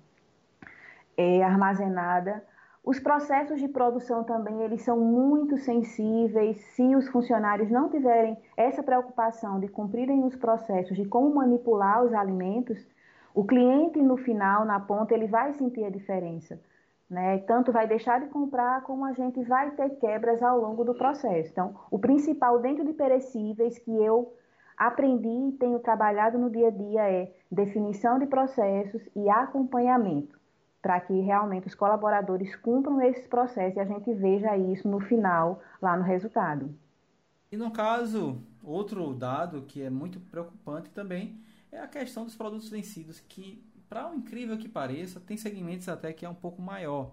é, 1.16 1.44
armazenada. 1.44 2.44
Os 2.84 3.00
processos 3.00 3.60
de 3.60 3.68
produção 3.68 4.24
também, 4.24 4.64
eles 4.64 4.82
são 4.82 5.00
muito 5.00 5.60
sensíveis. 5.60 6.58
Se 6.74 6.96
os 6.96 7.08
funcionários 7.10 7.70
não 7.70 7.88
tiverem 7.88 8.36
essa 8.58 8.82
preocupação 8.82 9.60
de 9.60 9.68
cumprirem 9.68 10.26
os 10.26 10.36
processos 10.36 10.98
de 10.98 11.06
como 11.06 11.36
manipular 11.36 12.04
os 12.04 12.12
alimentos, 12.12 12.84
o 13.36 13.44
cliente 13.44 14.02
no 14.02 14.18
final, 14.18 14.66
na 14.66 14.80
ponta, 14.80 15.14
ele 15.14 15.28
vai 15.28 15.54
sentir 15.54 15.86
a 15.86 15.90
diferença. 15.92 16.60
Né? 17.10 17.40
Tanto 17.40 17.72
vai 17.72 17.88
deixar 17.88 18.20
de 18.20 18.28
comprar, 18.28 18.84
como 18.84 19.04
a 19.04 19.14
gente 19.14 19.42
vai 19.44 19.72
ter 19.72 19.90
quebras 19.98 20.44
ao 20.44 20.60
longo 20.60 20.84
do 20.84 20.94
processo. 20.94 21.50
Então, 21.50 21.76
o 21.90 21.98
principal 21.98 22.60
dentro 22.60 22.86
de 22.86 22.94
perecíveis 22.94 23.80
que 23.80 23.92
eu 23.92 24.34
aprendi 24.78 25.28
e 25.28 25.58
tenho 25.58 25.80
trabalhado 25.80 26.38
no 26.38 26.50
dia 26.50 26.68
a 26.68 26.72
dia 26.72 27.10
é 27.10 27.36
definição 27.52 28.20
de 28.20 28.28
processos 28.28 29.02
e 29.16 29.28
acompanhamento, 29.28 30.40
para 30.82 31.02
que 31.02 31.20
realmente 31.20 31.68
os 31.68 31.76
colaboradores 31.76 32.56
cumpram 32.56 33.02
esses 33.02 33.28
processos 33.28 33.76
e 33.76 33.80
a 33.80 33.86
gente 33.86 34.14
veja 34.14 34.56
isso 34.56 34.88
no 34.88 35.00
final, 35.00 35.62
lá 35.82 35.98
no 35.98 36.04
resultado. 36.04 36.74
E 37.52 37.58
no 37.58 37.72
caso, 37.72 38.38
outro 38.64 39.14
dado 39.16 39.64
que 39.64 39.82
é 39.82 39.90
muito 39.90 40.20
preocupante 40.20 40.92
também 40.92 41.42
é 41.72 41.80
a 41.80 41.88
questão 41.88 42.24
dos 42.24 42.36
produtos 42.36 42.70
vencidos, 42.70 43.20
que 43.20 43.64
para 43.90 44.10
o 44.10 44.16
incrível 44.16 44.58
que 44.58 44.70
pareça, 44.70 45.20
tem 45.20 45.36
segmentos 45.36 45.90
até 45.90 46.14
que 46.14 46.26
é 46.26 46.30
um 46.30 46.36
pouco 46.36 46.62
maior. 46.62 47.12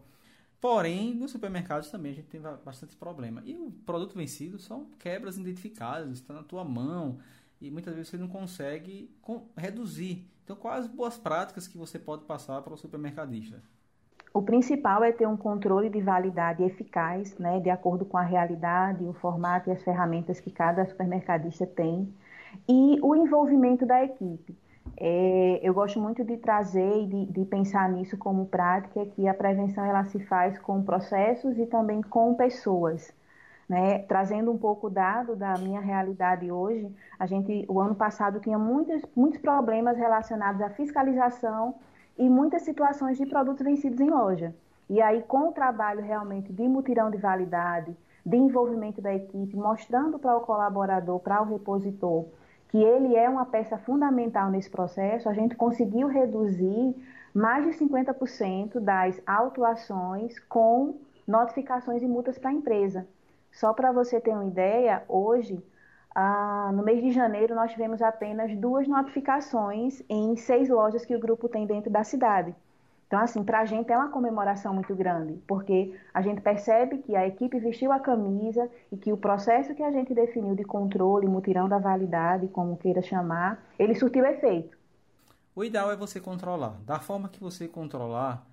Porém, 0.61 1.15
nos 1.15 1.31
supermercados 1.31 1.91
também 1.91 2.13
a 2.13 2.15
gente 2.15 2.29
tem 2.29 2.41
bastante 2.41 2.95
problema. 2.97 3.43
E 3.45 3.57
o 3.57 3.71
produto 3.85 4.15
vencido 4.15 4.59
são 4.59 4.87
quebras 4.99 5.39
identificadas, 5.39 6.11
está 6.11 6.35
na 6.35 6.43
tua 6.43 6.65
mão 6.65 7.19
e 7.61 7.71
muitas 7.71 7.95
vezes 7.95 8.11
você 8.11 8.17
não 8.17 8.29
consegue 8.29 9.11
reduzir. 9.57 10.27
Então, 10.45 10.57
quais 10.57 10.85
as 10.85 10.91
boas 10.91 11.17
práticas 11.17 11.67
que 11.67 11.79
você 11.79 11.99
pode 11.99 12.25
passar 12.25 12.61
para 12.63 12.75
o 12.75 12.77
supermercadista? 12.77 13.61
O 14.33 14.43
principal 14.43 15.03
é 15.03 15.13
ter 15.13 15.27
um 15.27 15.37
controle 15.37 15.89
de 15.89 16.01
validade 16.01 16.63
eficaz, 16.63 17.37
né, 17.39 17.59
de 17.59 17.71
acordo 17.71 18.05
com 18.05 18.19
a 18.19 18.23
realidade, 18.23 19.03
o 19.05 19.15
formato 19.15 19.71
e 19.71 19.73
as 19.73 19.83
ferramentas 19.83 20.41
que 20.41 20.51
cada 20.51 20.85
supermercadista 20.85 21.67
tem, 21.67 22.13
e 22.69 22.99
o 23.03 23.15
envolvimento 23.17 23.87
da 23.87 24.05
equipe. 24.05 24.55
É, 24.99 25.61
eu 25.63 25.75
gosto 25.75 26.01
muito 26.01 26.25
de 26.25 26.39
trazer 26.39 27.03
e 27.03 27.07
de, 27.07 27.27
de, 27.27 27.45
pensar 27.45 27.89
nisso 27.91 28.17
como 28.17 28.47
prática, 28.47 29.05
que 29.07 29.29
a 29.29 29.35
prevenção 29.35 29.85
ela 29.85 30.05
se 30.05 30.19
faz 30.21 30.59
com 30.59 30.83
processos 30.83 31.59
e 31.59 31.67
também 31.67 32.01
com 32.01 32.35
pessoas. 32.35 33.13
Né? 33.69 33.99
Trazendo 34.01 34.51
um 34.51 34.57
pouco 34.57 34.89
dado 34.89 35.37
da 35.37 35.55
minha 35.59 35.81
realidade 35.81 36.51
hoje, 36.51 36.91
a 37.19 37.27
gente, 37.27 37.67
o 37.69 37.81
ano 37.81 37.95
passado, 37.95 38.41
tinha 38.41 38.59
muitos, 38.59 39.03
muitos 39.15 39.41
problemas 39.41 39.99
relacionados 39.99 40.63
à 40.63 40.71
fiscalização 40.71 41.75
e 42.17 42.29
muitas 42.29 42.63
situações 42.63 43.19
de 43.19 43.27
produtos 43.27 43.65
vencidos 43.65 44.01
em 44.01 44.09
loja. 44.09 44.55
E 44.89 45.03
aí, 45.03 45.23
com 45.23 45.49
o 45.49 45.53
trabalho 45.53 46.01
realmente 46.01 46.53
de 46.53 46.63
mutirão 46.63 47.11
de 47.11 47.19
validade, 47.19 47.95
de 48.25 48.37
envolvimento 48.37 49.03
da 49.03 49.13
equipe, 49.13 49.57
mostrando 49.57 50.19
para 50.19 50.37
o 50.37 50.41
colaborador, 50.41 51.19
para 51.19 51.43
o 51.43 51.45
repositor, 51.45 52.27
que 52.69 52.79
ele 52.79 53.15
é 53.15 53.29
uma 53.29 53.47
peça 53.47 53.79
fundamental 53.79 54.51
nesse 54.51 54.71
processo, 54.71 55.29
a 55.29 55.33
gente 55.33 55.55
conseguiu 55.55 56.09
reduzir 56.09 56.95
mais 57.35 57.65
de 57.65 57.85
50% 57.85 58.81
das 58.81 59.21
autuações 59.27 60.39
com 60.41 60.99
notificações 61.27 62.03
e 62.03 62.07
multas 62.07 62.39
para 62.39 62.51
a 62.51 62.53
empresa. 62.53 63.07
Só 63.53 63.73
para 63.73 63.93
você 63.93 64.21
ter 64.21 64.31
uma 64.31 64.45
ideia, 64.45 65.03
hoje, 65.09 65.63
ah, 66.15 66.71
no 66.75 66.83
mês 66.83 67.03
de 67.03 67.11
janeiro, 67.11 67.55
nós 67.55 67.71
tivemos 67.71 68.01
apenas 68.03 68.55
duas 68.57 68.89
notificações 68.89 70.03
em 70.09 70.37
seis 70.37 70.69
lojas 70.69 71.05
que 71.05 71.15
o 71.15 71.21
grupo 71.21 71.49
tem 71.49 71.67
dentro 71.67 71.91
da 71.91 72.05
cidade. 72.05 72.55
Então, 73.07 73.21
assim, 73.21 73.45
para 73.45 73.61
a 73.61 73.65
gente 73.65 73.93
é 73.93 73.97
uma 73.97 74.09
comemoração 74.09 74.75
muito 74.75 74.95
grande, 74.95 75.35
porque 75.47 75.97
a 76.13 76.21
gente 76.21 76.41
percebe 76.41 76.99
que 76.99 77.15
a 77.15 77.27
equipe 77.27 77.59
vestiu 77.61 77.93
a 77.93 78.01
camisa 78.01 78.69
e 78.91 78.97
que 78.97 79.13
o 79.13 79.17
processo 79.17 79.75
que 79.77 79.83
a 79.83 79.93
gente 79.93 80.13
definiu 80.13 80.57
de 80.57 80.65
controle, 80.65 81.29
mutirão 81.29 81.69
da 81.69 81.79
validade, 81.79 82.49
como 82.49 82.77
queira 82.77 83.01
chamar, 83.01 83.65
ele 83.79 83.95
surtiu 83.95 84.27
efeito. 84.27 84.77
O 85.55 85.63
ideal 85.63 85.91
é 85.91 85.97
você 85.97 86.21
controlar. 86.21 86.81
Da 86.85 86.99
forma 86.99 87.29
que 87.29 87.39
você 87.39 87.69
controlar, 87.69 88.45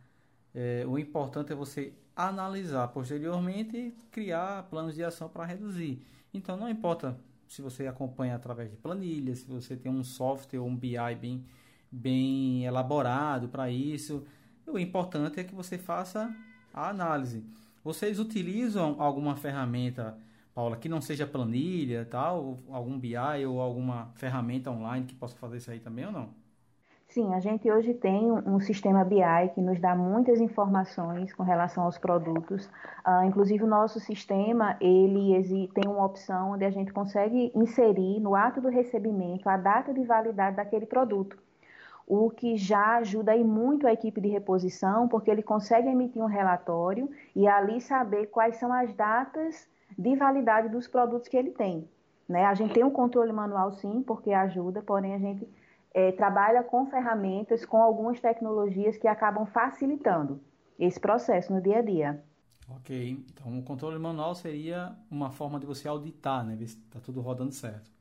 é, 0.53 0.85
o 0.87 0.99
importante 0.99 1.51
é 1.51 1.55
você 1.55 1.91
analisar 2.15 2.87
posteriormente 2.89 3.75
e 3.75 3.91
criar 4.11 4.67
planos 4.69 4.93
de 4.93 5.03
ação 5.03 5.27
para 5.27 5.45
reduzir. 5.45 6.05
Então, 6.31 6.55
não 6.55 6.69
importa 6.69 7.17
se 7.47 7.59
você 7.59 7.87
acompanha 7.87 8.35
através 8.35 8.69
de 8.69 8.77
planilhas, 8.77 9.39
se 9.39 9.47
você 9.47 9.75
tem 9.75 9.91
um 9.91 10.03
software 10.03 10.59
ou 10.59 10.67
um 10.67 10.75
BI 10.75 11.15
bem, 11.19 11.43
bem 11.91 12.65
elaborado 12.65 13.49
para 13.49 13.69
isso 13.71 14.23
o 14.67 14.79
importante 14.79 15.39
é 15.39 15.43
que 15.43 15.53
você 15.53 15.77
faça 15.77 16.33
a 16.73 16.89
análise. 16.89 17.43
Vocês 17.83 18.19
utilizam 18.19 18.95
alguma 18.97 19.35
ferramenta, 19.35 20.17
Paula, 20.55 20.77
que 20.77 20.87
não 20.87 21.01
seja 21.01 21.27
planilha, 21.27 22.05
tal, 22.09 22.59
algum 22.69 22.97
BI 22.97 23.45
ou 23.47 23.59
alguma 23.59 24.11
ferramenta 24.15 24.71
online 24.71 25.05
que 25.05 25.15
possa 25.15 25.35
fazer 25.37 25.57
isso 25.57 25.69
aí 25.69 25.79
também 25.79 26.05
ou 26.05 26.11
não? 26.11 26.29
Sim, 27.09 27.31
a 27.35 27.39
gente 27.39 27.69
hoje 27.69 27.93
tem 27.93 28.31
um, 28.31 28.59
sistema 28.59 29.03
BI 29.03 29.49
que 29.53 29.61
nos 29.61 29.79
dá 29.79 29.95
muitas 29.95 30.41
informações 30.41 31.31
com 31.31 31.43
relação 31.43 31.83
aos 31.83 31.99
produtos. 31.99 32.65
Uh, 33.05 33.25
inclusive 33.27 33.63
o 33.63 33.67
nosso 33.67 33.99
sistema 33.99 34.75
ele 34.81 35.69
tem 35.75 35.87
uma 35.87 36.05
opção 36.05 36.53
onde 36.53 36.65
a 36.65 36.71
gente 36.71 36.91
consegue 36.91 37.51
inserir 37.53 38.19
no 38.19 38.33
ato 38.33 38.59
do 38.59 38.69
recebimento 38.69 39.47
a 39.47 39.57
data 39.57 39.93
de 39.93 40.03
validade 40.03 40.55
daquele 40.55 40.87
produto 40.87 41.37
o 42.07 42.29
que 42.29 42.57
já 42.57 42.97
ajuda 42.97 43.31
aí 43.31 43.43
muito 43.43 43.87
a 43.87 43.93
equipe 43.93 44.19
de 44.19 44.27
reposição, 44.27 45.07
porque 45.07 45.31
ele 45.31 45.41
consegue 45.41 45.87
emitir 45.87 46.21
um 46.21 46.27
relatório 46.27 47.09
e 47.35 47.47
ali 47.47 47.79
saber 47.79 48.27
quais 48.27 48.57
são 48.57 48.71
as 48.73 48.93
datas 48.93 49.67
de 49.97 50.15
validade 50.15 50.69
dos 50.69 50.87
produtos 50.87 51.27
que 51.27 51.37
ele 51.37 51.51
tem. 51.51 51.87
Né? 52.27 52.45
A 52.45 52.53
gente 52.53 52.73
tem 52.73 52.83
um 52.83 52.91
controle 52.91 53.31
manual 53.31 53.71
sim, 53.71 54.01
porque 54.01 54.31
ajuda, 54.31 54.81
porém 54.81 55.13
a 55.13 55.19
gente 55.19 55.47
é, 55.93 56.11
trabalha 56.11 56.63
com 56.63 56.85
ferramentas, 56.85 57.65
com 57.65 57.81
algumas 57.81 58.19
tecnologias 58.19 58.97
que 58.97 59.07
acabam 59.07 59.45
facilitando 59.45 60.41
esse 60.79 60.99
processo 60.99 61.53
no 61.53 61.61
dia 61.61 61.79
a 61.79 61.81
dia. 61.81 62.23
Ok, 62.69 63.25
então 63.31 63.59
o 63.59 63.63
controle 63.63 63.99
manual 63.99 64.33
seria 64.33 64.95
uma 65.11 65.29
forma 65.29 65.59
de 65.59 65.65
você 65.65 65.87
auditar, 65.87 66.45
né? 66.45 66.55
Ver 66.55 66.67
se 66.67 66.77
está 66.77 66.99
tudo 66.99 67.21
rodando 67.21 67.51
certo. 67.51 67.91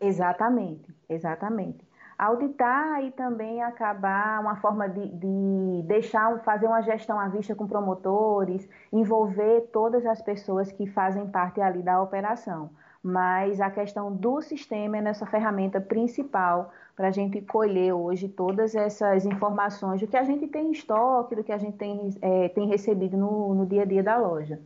Exatamente, 0.00 0.94
exatamente 1.08 1.84
auditar 2.22 3.02
e 3.04 3.10
também 3.10 3.60
acabar 3.62 4.40
uma 4.40 4.54
forma 4.56 4.88
de, 4.88 5.08
de, 5.08 5.82
deixar, 5.86 6.38
fazer 6.44 6.66
uma 6.66 6.80
gestão 6.80 7.18
à 7.18 7.28
vista 7.28 7.52
com 7.52 7.66
promotores, 7.66 8.68
envolver 8.92 9.62
todas 9.72 10.06
as 10.06 10.22
pessoas 10.22 10.70
que 10.70 10.86
fazem 10.86 11.26
parte 11.26 11.60
ali 11.60 11.82
da 11.82 12.00
operação. 12.00 12.70
Mas 13.02 13.60
a 13.60 13.68
questão 13.68 14.14
do 14.14 14.40
sistema 14.40 14.98
é 14.98 15.02
nessa 15.02 15.26
ferramenta 15.26 15.80
principal 15.80 16.72
para 16.94 17.08
a 17.08 17.10
gente 17.10 17.40
colher 17.40 17.92
hoje 17.92 18.28
todas 18.28 18.76
essas 18.76 19.26
informações 19.26 20.00
do 20.00 20.06
que 20.06 20.16
a 20.16 20.22
gente 20.22 20.46
tem 20.46 20.68
em 20.68 20.70
estoque, 20.70 21.34
do 21.34 21.42
que 21.42 21.50
a 21.50 21.58
gente 21.58 21.76
tem, 21.76 22.16
é, 22.22 22.48
tem 22.50 22.68
recebido 22.68 23.16
no, 23.16 23.52
no 23.52 23.66
dia 23.66 23.82
a 23.82 23.84
dia 23.84 24.02
da 24.02 24.16
loja. 24.16 24.60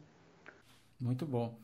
Muito 1.00 1.24
bom. 1.24 1.54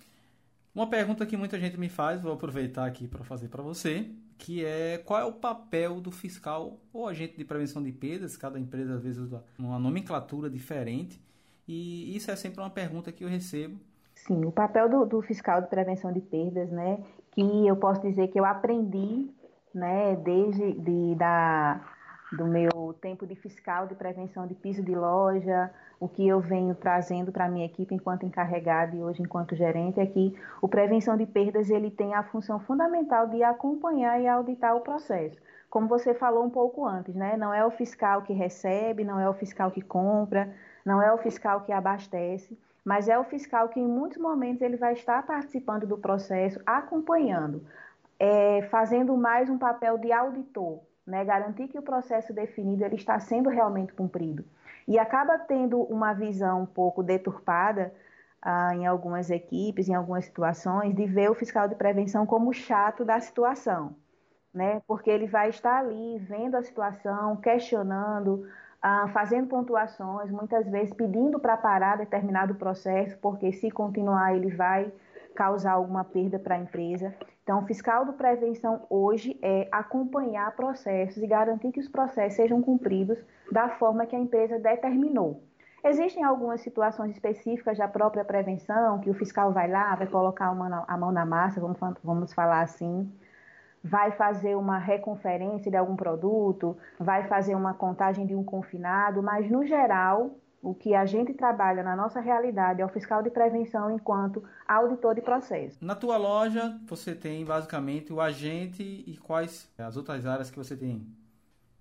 Uma 0.75 0.87
pergunta 0.87 1.26
que 1.26 1.37
muita 1.37 1.61
gente 1.61 1.78
me 1.78 1.90
faz, 1.90 2.22
vou 2.22 2.32
aproveitar 2.32 2.87
aqui 2.87 3.06
para 3.06 3.22
fazer 3.22 3.49
para 3.49 3.62
você, 3.62 4.11
que 4.42 4.64
é 4.64 4.99
qual 4.99 5.20
é 5.20 5.25
o 5.25 5.32
papel 5.32 6.00
do 6.00 6.11
fiscal 6.11 6.80
ou 6.92 7.06
agente 7.06 7.37
de 7.37 7.44
prevenção 7.44 7.80
de 7.80 7.92
perdas, 7.92 8.37
cada 8.37 8.58
empresa 8.58 8.94
às 8.94 9.00
vezes 9.04 9.20
usa 9.20 9.44
uma 9.56 9.78
nomenclatura 9.78 10.50
diferente, 10.50 11.22
e 11.66 12.16
isso 12.16 12.28
é 12.28 12.34
sempre 12.34 12.61
uma 12.61 12.68
pergunta 12.68 13.12
que 13.12 13.22
eu 13.22 13.28
recebo. 13.28 13.78
Sim, 14.16 14.44
o 14.44 14.50
papel 14.50 14.88
do, 14.88 15.06
do 15.06 15.22
fiscal 15.22 15.62
de 15.62 15.68
prevenção 15.68 16.12
de 16.12 16.20
perdas, 16.20 16.68
né, 16.72 16.99
que 17.30 17.40
eu 17.40 17.76
posso 17.76 18.02
dizer 18.02 18.32
que 18.32 18.40
eu 18.40 18.44
aprendi, 18.44 19.30
né, 19.72 20.16
desde 20.16 20.72
de, 20.72 21.14
da 21.14 21.80
do 22.32 22.46
meu 22.46 22.94
tempo 23.00 23.26
de 23.26 23.34
fiscal 23.36 23.86
de 23.86 23.94
prevenção 23.94 24.46
de 24.46 24.54
piso 24.54 24.82
de 24.82 24.94
loja, 24.94 25.70
o 26.00 26.08
que 26.08 26.26
eu 26.26 26.40
venho 26.40 26.74
trazendo 26.74 27.30
para 27.30 27.44
a 27.44 27.48
minha 27.48 27.66
equipe 27.66 27.94
enquanto 27.94 28.24
encarregada 28.24 28.96
e 28.96 29.02
hoje 29.02 29.22
enquanto 29.22 29.54
gerente 29.54 30.00
é 30.00 30.06
que 30.06 30.34
o 30.60 30.66
prevenção 30.66 31.16
de 31.16 31.26
perdas 31.26 31.70
ele 31.70 31.90
tem 31.90 32.14
a 32.14 32.22
função 32.22 32.58
fundamental 32.58 33.28
de 33.28 33.42
acompanhar 33.42 34.20
e 34.20 34.26
auditar 34.26 34.74
o 34.74 34.80
processo. 34.80 35.36
Como 35.70 35.86
você 35.86 36.12
falou 36.12 36.44
um 36.44 36.50
pouco 36.50 36.86
antes, 36.86 37.14
né? 37.14 37.36
Não 37.36 37.52
é 37.52 37.64
o 37.64 37.70
fiscal 37.70 38.22
que 38.22 38.32
recebe, 38.32 39.04
não 39.04 39.20
é 39.20 39.28
o 39.28 39.34
fiscal 39.34 39.70
que 39.70 39.80
compra, 39.80 40.52
não 40.84 41.00
é 41.00 41.12
o 41.12 41.18
fiscal 41.18 41.62
que 41.62 41.72
abastece, 41.72 42.58
mas 42.84 43.08
é 43.08 43.18
o 43.18 43.24
fiscal 43.24 43.68
que 43.68 43.78
em 43.78 43.86
muitos 43.86 44.18
momentos 44.18 44.60
ele 44.62 44.76
vai 44.76 44.94
estar 44.94 45.24
participando 45.24 45.86
do 45.86 45.96
processo, 45.96 46.60
acompanhando, 46.66 47.64
é, 48.18 48.62
fazendo 48.70 49.16
mais 49.16 49.48
um 49.48 49.56
papel 49.56 49.96
de 49.98 50.12
auditor, 50.12 50.80
né? 51.06 51.25
Garantir 51.25 51.68
que 51.68 51.78
o 51.78 51.82
processo 51.82 52.32
definido 52.32 52.85
ele 52.85 52.97
está 52.97 53.18
sendo 53.18 53.49
realmente 53.49 53.92
cumprido 53.92 54.44
e 54.87 54.99
acaba 54.99 55.38
tendo 55.38 55.80
uma 55.82 56.12
visão 56.12 56.62
um 56.62 56.66
pouco 56.66 57.02
deturpada 57.02 57.92
ah, 58.40 58.75
em 58.75 58.87
algumas 58.87 59.30
equipes, 59.30 59.88
em 59.88 59.94
algumas 59.94 60.25
situações, 60.25 60.94
de 60.94 61.06
ver 61.06 61.30
o 61.30 61.35
fiscal 61.35 61.68
de 61.68 61.75
prevenção 61.75 62.26
como 62.26 62.52
chato 62.52 63.04
da 63.04 63.21
situação, 63.21 63.94
né? 64.52 64.82
Porque 64.87 65.11
ele 65.11 65.26
vai 65.26 65.49
estar 65.49 65.78
ali 65.78 66.18
vendo 66.18 66.56
a 66.56 66.62
situação, 66.62 67.37
questionando, 67.37 68.44
ah, 68.80 69.09
fazendo 69.12 69.49
pontuações, 69.49 70.30
muitas 70.30 70.68
vezes 70.68 70.92
pedindo 70.92 71.38
para 71.38 71.56
parar 71.56 71.97
determinado 71.99 72.54
processo, 72.56 73.16
porque 73.18 73.52
se 73.52 73.71
continuar 73.71 74.35
ele 74.35 74.54
vai 74.54 74.92
causar 75.35 75.73
alguma 75.73 76.04
perda 76.04 76.38
para 76.38 76.56
a 76.56 76.59
empresa. 76.59 77.14
Então, 77.42 77.58
o 77.58 77.66
fiscal 77.66 78.04
de 78.04 78.12
prevenção 78.12 78.87
hoje 78.88 79.37
é 79.42 79.68
acompanhar 79.72 80.54
processos 80.54 81.20
e 81.22 81.26
garantir 81.26 81.72
que 81.72 81.80
os 81.80 81.88
processos 81.88 82.37
sejam 82.37 82.62
cumpridos 82.62 83.18
da 83.50 83.68
forma 83.68 84.06
que 84.06 84.14
a 84.14 84.18
empresa 84.18 84.58
determinou. 84.61 85.42
Existem 85.84 86.22
algumas 86.22 86.61
situações 86.61 87.11
específicas 87.11 87.76
da 87.76 87.88
própria 87.88 88.25
prevenção, 88.25 89.00
que 89.00 89.11
o 89.11 89.14
fiscal 89.14 89.52
vai 89.52 89.68
lá, 89.68 89.96
vai 89.96 90.06
colocar 90.06 90.46
a 90.46 90.96
mão 90.96 91.11
na 91.11 91.26
massa, 91.26 91.61
vamos, 91.61 91.78
vamos 92.04 92.32
falar 92.32 92.61
assim, 92.61 93.12
vai 93.82 94.12
fazer 94.12 94.54
uma 94.54 94.78
reconferência 94.78 95.68
de 95.68 95.76
algum 95.76 95.96
produto, 95.96 96.76
vai 97.00 97.25
fazer 97.26 97.56
uma 97.56 97.75
contagem 97.75 98.25
de 98.25 98.37
um 98.37 98.44
confinado, 98.44 99.20
mas 99.20 99.50
no 99.50 99.66
geral, 99.66 100.30
o 100.62 100.73
que 100.73 100.95
a 100.95 101.04
gente 101.04 101.35
trabalha 101.35 101.83
na 101.83 101.97
nossa 101.97 102.21
realidade 102.21 102.81
é 102.81 102.85
o 102.85 102.88
fiscal 102.88 103.21
de 103.21 103.31
prevenção 103.31 103.90
enquanto 103.90 104.45
auditor 104.66 105.14
de 105.14 105.21
processo. 105.21 105.85
Na 105.85 105.97
tua 105.97 106.16
loja, 106.16 106.78
você 106.87 107.16
tem 107.16 107.45
basicamente 107.45 108.12
o 108.12 108.21
agente 108.21 108.83
e 108.83 109.16
quais 109.16 109.69
as 109.76 109.97
outras 109.97 110.25
áreas 110.25 110.50
que 110.50 110.57
você 110.57 110.76
tem 110.76 111.04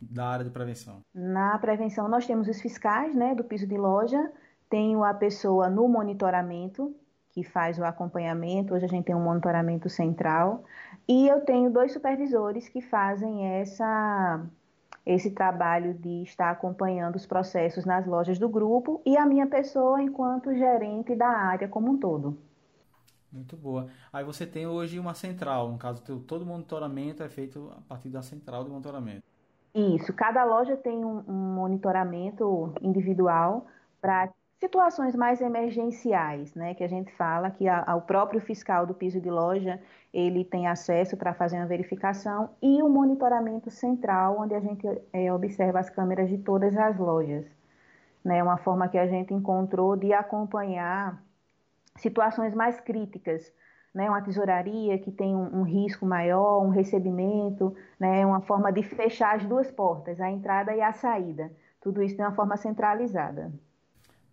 da 0.02 0.26
área 0.26 0.44
de 0.44 0.50
prevenção? 0.50 1.02
Na 1.14 1.60
prevenção, 1.60 2.08
nós 2.08 2.26
temos 2.26 2.48
os 2.48 2.60
fiscais 2.60 3.14
né, 3.14 3.36
do 3.36 3.44
piso 3.44 3.68
de 3.68 3.78
loja, 3.78 4.32
tenho 4.68 5.04
a 5.04 5.14
pessoa 5.14 5.70
no 5.70 5.88
monitoramento, 5.88 6.96
que 7.30 7.44
faz 7.44 7.78
o 7.78 7.84
acompanhamento. 7.84 8.74
Hoje 8.74 8.86
a 8.86 8.90
gente 8.90 9.06
tem 9.06 9.16
um 9.16 9.24
monitoramento 9.24 9.90
central. 9.90 10.64
E 11.08 11.28
eu 11.28 11.42
tenho 11.42 11.72
dois 11.72 11.94
supervisores 11.94 12.68
que 12.68 12.82
fazem 12.82 13.46
essa 13.46 14.44
esse 15.06 15.32
trabalho 15.32 15.94
de 15.94 16.24
estar 16.24 16.52
acompanhando 16.52 17.16
os 17.16 17.26
processos 17.26 17.86
nas 17.86 18.06
lojas 18.06 18.38
do 18.38 18.48
grupo 18.48 19.02
e 19.06 19.18
a 19.18 19.26
minha 19.26 19.48
pessoa 19.48 20.02
enquanto 20.02 20.54
gerente 20.54 21.16
da 21.16 21.28
área 21.28 21.68
como 21.68 21.92
um 21.92 21.98
todo. 21.98 22.38
Muito 23.32 23.56
boa. 23.56 23.88
Aí 24.12 24.24
você 24.24 24.46
tem 24.46 24.68
hoje 24.68 25.00
uma 25.00 25.14
central, 25.14 25.72
no 25.72 25.78
caso, 25.78 26.02
todo 26.04 26.46
monitoramento 26.46 27.24
é 27.24 27.30
feito 27.30 27.72
a 27.78 27.82
partir 27.82 28.10
da 28.10 28.22
central 28.22 28.64
de 28.64 28.70
monitoramento. 28.70 29.24
Isso, 29.74 30.12
cada 30.14 30.44
loja 30.44 30.76
tem 30.76 31.06
um, 31.06 31.24
um 31.26 31.56
monitoramento 31.56 32.74
individual 32.82 33.66
para 34.02 34.30
situações 34.62 35.16
mais 35.16 35.42
emergenciais, 35.42 36.54
né, 36.54 36.76
que 36.76 36.84
a 36.84 36.88
gente 36.88 37.12
fala 37.14 37.50
que 37.50 37.68
a, 37.68 37.96
o 37.96 38.02
próprio 38.02 38.40
fiscal 38.40 38.86
do 38.86 38.94
piso 38.94 39.20
de 39.20 39.30
loja 39.30 39.82
ele 40.14 40.46
tem 40.46 40.68
acesso 40.68 41.18
para 41.18 41.34
fazer 41.34 41.58
uma 41.58 41.66
verificação 41.66 42.52
e 42.62 42.84
o 42.84 42.88
monitoramento 42.88 43.72
central, 43.72 44.38
onde 44.40 44.54
a 44.54 44.60
gente 44.60 44.86
é, 45.12 45.34
observa 45.34 45.80
as 45.80 45.90
câmeras 45.90 46.30
de 46.30 46.38
todas 46.38 46.78
as 46.78 46.96
lojas, 47.00 47.44
né, 48.24 48.44
uma 48.44 48.58
forma 48.58 48.88
que 48.88 49.00
a 49.00 49.08
gente 49.08 49.34
encontrou 49.34 49.96
de 49.96 50.14
acompanhar 50.14 51.24
situações 51.96 52.54
mais 52.54 52.80
críticas, 52.80 53.52
né, 53.92 54.08
uma 54.08 54.22
tesouraria 54.22 55.00
que 55.00 55.12
tem 55.12 55.36
um, 55.36 55.62
um 55.62 55.64
risco 55.64 56.06
maior, 56.06 56.64
um 56.64 56.70
recebimento, 56.70 57.76
né, 58.00 58.24
uma 58.24 58.42
forma 58.42 58.72
de 58.72 58.84
fechar 58.84 59.38
as 59.38 59.44
duas 59.44 59.72
portas, 59.72 60.22
a 60.22 60.30
entrada 60.30 60.72
e 60.76 60.82
a 60.82 60.94
saída, 60.94 61.52
tudo 61.82 62.04
isso 62.04 62.16
de 62.16 62.22
uma 62.22 62.36
forma 62.36 62.56
centralizada. 62.58 63.52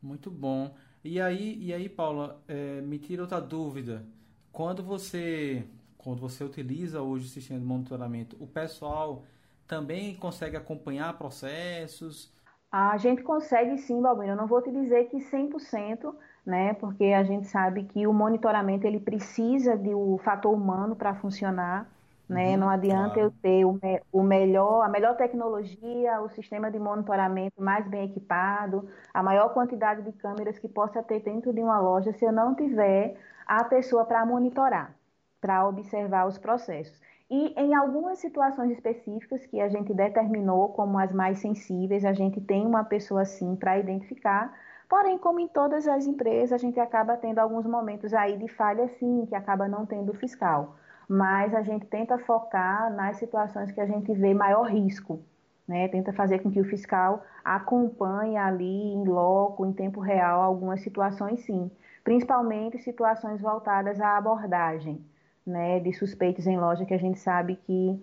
Muito 0.02 0.30
bom. 0.30 0.74
E 1.02 1.20
aí, 1.20 1.56
e 1.58 1.72
aí 1.72 1.88
Paula, 1.88 2.42
é, 2.48 2.80
me 2.80 2.98
tira 2.98 3.22
outra 3.22 3.40
dúvida. 3.40 4.04
Quando 4.52 4.82
você, 4.82 5.64
quando 5.96 6.20
você 6.20 6.42
utiliza 6.44 7.00
hoje 7.00 7.26
o 7.26 7.28
sistema 7.28 7.60
de 7.60 7.66
monitoramento, 7.66 8.36
o 8.40 8.46
pessoal 8.46 9.24
também 9.66 10.14
consegue 10.16 10.56
acompanhar 10.56 11.16
processos? 11.16 12.32
A 12.70 12.96
gente 12.96 13.22
consegue 13.22 13.78
sim, 13.78 14.00
Balbino. 14.00 14.32
Eu 14.32 14.36
não 14.36 14.46
vou 14.46 14.60
te 14.60 14.70
dizer 14.70 15.08
que 15.08 15.18
100%, 15.18 16.14
né? 16.44 16.74
Porque 16.74 17.04
a 17.04 17.22
gente 17.22 17.46
sabe 17.46 17.84
que 17.84 18.06
o 18.06 18.12
monitoramento 18.12 18.86
ele 18.86 19.00
precisa 19.00 19.76
de 19.76 19.94
o 19.94 20.14
um 20.14 20.18
fator 20.18 20.52
humano 20.52 20.96
para 20.96 21.14
funcionar. 21.14 21.90
Né? 22.28 22.50
Uhum, 22.50 22.56
não 22.58 22.68
adianta 22.68 23.14
claro. 23.14 23.20
eu 23.20 23.30
ter 23.30 23.64
o, 23.64 23.72
me, 23.72 24.02
o, 24.12 24.22
melhor, 24.22 24.82
a 24.82 24.88
melhor 24.88 25.16
tecnologia, 25.16 26.20
o 26.20 26.28
sistema 26.28 26.70
de 26.70 26.78
monitoramento 26.78 27.62
mais 27.62 27.88
bem 27.88 28.04
equipado, 28.04 28.86
a 29.14 29.22
maior 29.22 29.54
quantidade 29.54 30.02
de 30.02 30.12
câmeras 30.12 30.58
que 30.58 30.68
possa 30.68 31.02
ter 31.02 31.20
dentro 31.20 31.54
de 31.54 31.62
uma 31.62 31.80
loja 31.80 32.12
se 32.12 32.24
eu 32.26 32.32
não 32.32 32.54
tiver 32.54 33.16
a 33.46 33.64
pessoa 33.64 34.04
para 34.04 34.26
monitorar, 34.26 34.94
para 35.40 35.66
observar 35.66 36.26
os 36.26 36.36
processos. 36.36 37.00
E 37.30 37.54
em 37.58 37.74
algumas 37.74 38.18
situações 38.18 38.72
específicas 38.72 39.46
que 39.46 39.60
a 39.60 39.68
gente 39.68 39.94
determinou 39.94 40.70
como 40.70 40.98
as 40.98 41.12
mais 41.12 41.38
sensíveis, 41.38 42.04
a 42.04 42.12
gente 42.12 42.40
tem 42.42 42.66
uma 42.66 42.84
pessoa 42.84 43.22
assim 43.22 43.56
para 43.56 43.78
identificar. 43.78 44.52
Porém, 44.88 45.18
como 45.18 45.40
em 45.40 45.48
todas 45.48 45.86
as 45.88 46.06
empresas, 46.06 46.52
a 46.52 46.58
gente 46.58 46.78
acaba 46.78 47.16
tendo 47.16 47.38
alguns 47.38 47.66
momentos 47.66 48.12
aí 48.12 48.36
de 48.36 48.48
falha 48.48 48.88
sim, 48.98 49.24
que 49.26 49.34
acaba 49.34 49.66
não 49.66 49.86
tendo 49.86 50.12
fiscal 50.14 50.76
mas 51.08 51.54
a 51.54 51.62
gente 51.62 51.86
tenta 51.86 52.18
focar 52.18 52.92
nas 52.92 53.16
situações 53.16 53.72
que 53.72 53.80
a 53.80 53.86
gente 53.86 54.12
vê 54.12 54.34
maior 54.34 54.64
risco, 54.64 55.20
né? 55.66 55.88
Tenta 55.88 56.12
fazer 56.12 56.40
com 56.40 56.50
que 56.50 56.60
o 56.60 56.64
fiscal 56.64 57.24
acompanhe 57.42 58.36
ali 58.36 58.92
em 58.92 59.04
loco, 59.04 59.64
em 59.64 59.72
tempo 59.72 60.00
real, 60.00 60.42
algumas 60.42 60.82
situações 60.82 61.40
sim, 61.40 61.70
principalmente 62.04 62.78
situações 62.78 63.40
voltadas 63.40 63.98
à 64.00 64.18
abordagem, 64.18 65.00
né? 65.46 65.80
De 65.80 65.92
suspeitos 65.94 66.46
em 66.46 66.58
loja 66.58 66.84
que 66.84 66.94
a 66.94 66.98
gente 66.98 67.18
sabe 67.18 67.56
que 67.56 67.98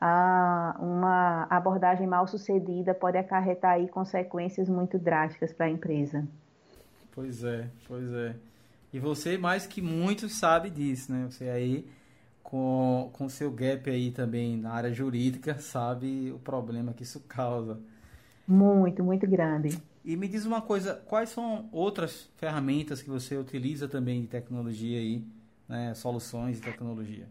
ah, 0.00 0.76
uma 0.80 1.46
abordagem 1.48 2.06
mal 2.06 2.26
sucedida 2.26 2.92
pode 2.92 3.18
acarretar 3.18 3.72
aí 3.72 3.88
consequências 3.88 4.68
muito 4.68 4.98
drásticas 4.98 5.52
para 5.52 5.66
a 5.66 5.70
empresa. 5.70 6.26
Pois 7.12 7.44
é, 7.44 7.68
pois 7.86 8.12
é. 8.12 8.34
E 8.92 8.98
você 8.98 9.36
mais 9.36 9.66
que 9.66 9.82
muitos 9.82 10.38
sabe 10.38 10.70
disso, 10.70 11.12
né? 11.12 11.26
Você 11.28 11.48
aí 11.48 11.84
com 12.48 13.10
com 13.12 13.28
seu 13.28 13.50
gap 13.50 13.90
aí 13.90 14.10
também 14.10 14.56
na 14.56 14.72
área 14.72 14.90
jurídica, 14.90 15.56
sabe 15.60 16.32
o 16.32 16.38
problema 16.38 16.94
que 16.94 17.02
isso 17.02 17.20
causa. 17.28 17.78
Muito, 18.46 19.04
muito 19.04 19.28
grande. 19.28 19.76
E 20.02 20.16
me 20.16 20.26
diz 20.26 20.46
uma 20.46 20.62
coisa, 20.62 20.94
quais 20.94 21.28
são 21.28 21.68
outras 21.70 22.30
ferramentas 22.38 23.02
que 23.02 23.10
você 23.10 23.36
utiliza 23.36 23.86
também 23.86 24.22
de 24.22 24.28
tecnologia 24.28 24.98
aí, 24.98 25.22
né, 25.68 25.92
soluções 25.92 26.56
de 26.56 26.62
tecnologia? 26.62 27.26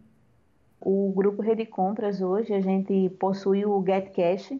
O 0.80 1.12
grupo 1.12 1.42
Rede 1.42 1.66
Compras 1.66 2.20
hoje 2.20 2.54
a 2.54 2.60
gente 2.60 3.10
possui 3.18 3.66
o 3.66 3.84
GetCash, 3.84 4.52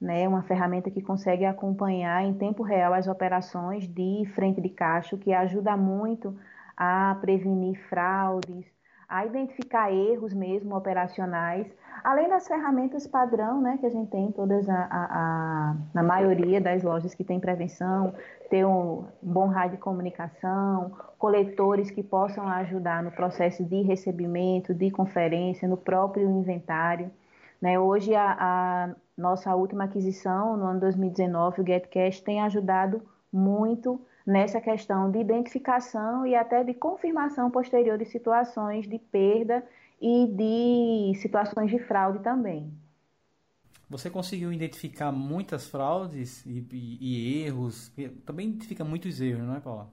né, 0.00 0.26
uma 0.26 0.42
ferramenta 0.44 0.90
que 0.90 1.02
consegue 1.02 1.44
acompanhar 1.44 2.24
em 2.24 2.32
tempo 2.32 2.62
real 2.62 2.94
as 2.94 3.06
operações 3.06 3.86
de 3.86 4.24
frente 4.34 4.62
de 4.62 4.70
caixa, 4.70 5.18
que 5.18 5.34
ajuda 5.34 5.76
muito 5.76 6.34
a 6.74 7.18
prevenir 7.20 7.78
fraudes, 7.90 8.64
a 9.08 9.24
identificar 9.24 9.92
erros 9.92 10.34
mesmo 10.34 10.76
operacionais, 10.76 11.66
além 12.02 12.28
das 12.28 12.46
ferramentas 12.46 13.06
padrão, 13.06 13.60
né, 13.60 13.78
que 13.78 13.86
a 13.86 13.90
gente 13.90 14.10
tem 14.10 14.32
todas 14.32 14.68
a, 14.68 14.74
a, 14.74 15.04
a, 15.10 15.76
na 15.94 16.02
maioria 16.02 16.60
das 16.60 16.82
lojas 16.82 17.14
que 17.14 17.24
tem 17.24 17.38
prevenção, 17.38 18.14
ter 18.50 18.64
um 18.64 19.04
bom 19.22 19.46
rádio 19.46 19.76
de 19.76 19.82
comunicação, 19.82 20.92
coletores 21.18 21.90
que 21.90 22.02
possam 22.02 22.48
ajudar 22.48 23.02
no 23.02 23.10
processo 23.10 23.64
de 23.64 23.82
recebimento, 23.82 24.74
de 24.74 24.90
conferência, 24.90 25.68
no 25.68 25.76
próprio 25.76 26.28
inventário. 26.28 27.10
Né? 27.60 27.78
Hoje 27.78 28.14
a, 28.14 28.36
a 28.38 28.94
nossa 29.16 29.54
última 29.54 29.84
aquisição, 29.84 30.56
no 30.56 30.66
ano 30.66 30.80
2019, 30.80 31.62
o 31.62 31.66
GetCash 31.66 32.20
tem 32.20 32.42
ajudado 32.42 33.02
muito 33.32 34.00
nessa 34.26 34.60
questão 34.60 35.10
de 35.10 35.20
identificação 35.20 36.26
e 36.26 36.34
até 36.34 36.64
de 36.64 36.74
confirmação 36.74 37.50
posterior 37.50 37.96
de 37.96 38.04
situações 38.04 38.88
de 38.88 38.98
perda 38.98 39.64
e 40.00 40.26
de 40.26 41.18
situações 41.20 41.70
de 41.70 41.78
fraude 41.78 42.18
também. 42.18 42.72
Você 43.88 44.10
conseguiu 44.10 44.52
identificar 44.52 45.12
muitas 45.12 45.68
fraudes 45.68 46.44
e, 46.44 46.66
e, 46.72 46.98
e 47.00 47.44
erros? 47.44 47.92
Também 48.24 48.48
identifica 48.48 48.84
muitos 48.84 49.20
erros, 49.20 49.46
não 49.46 49.54
é, 49.54 49.60
Paula? 49.60 49.88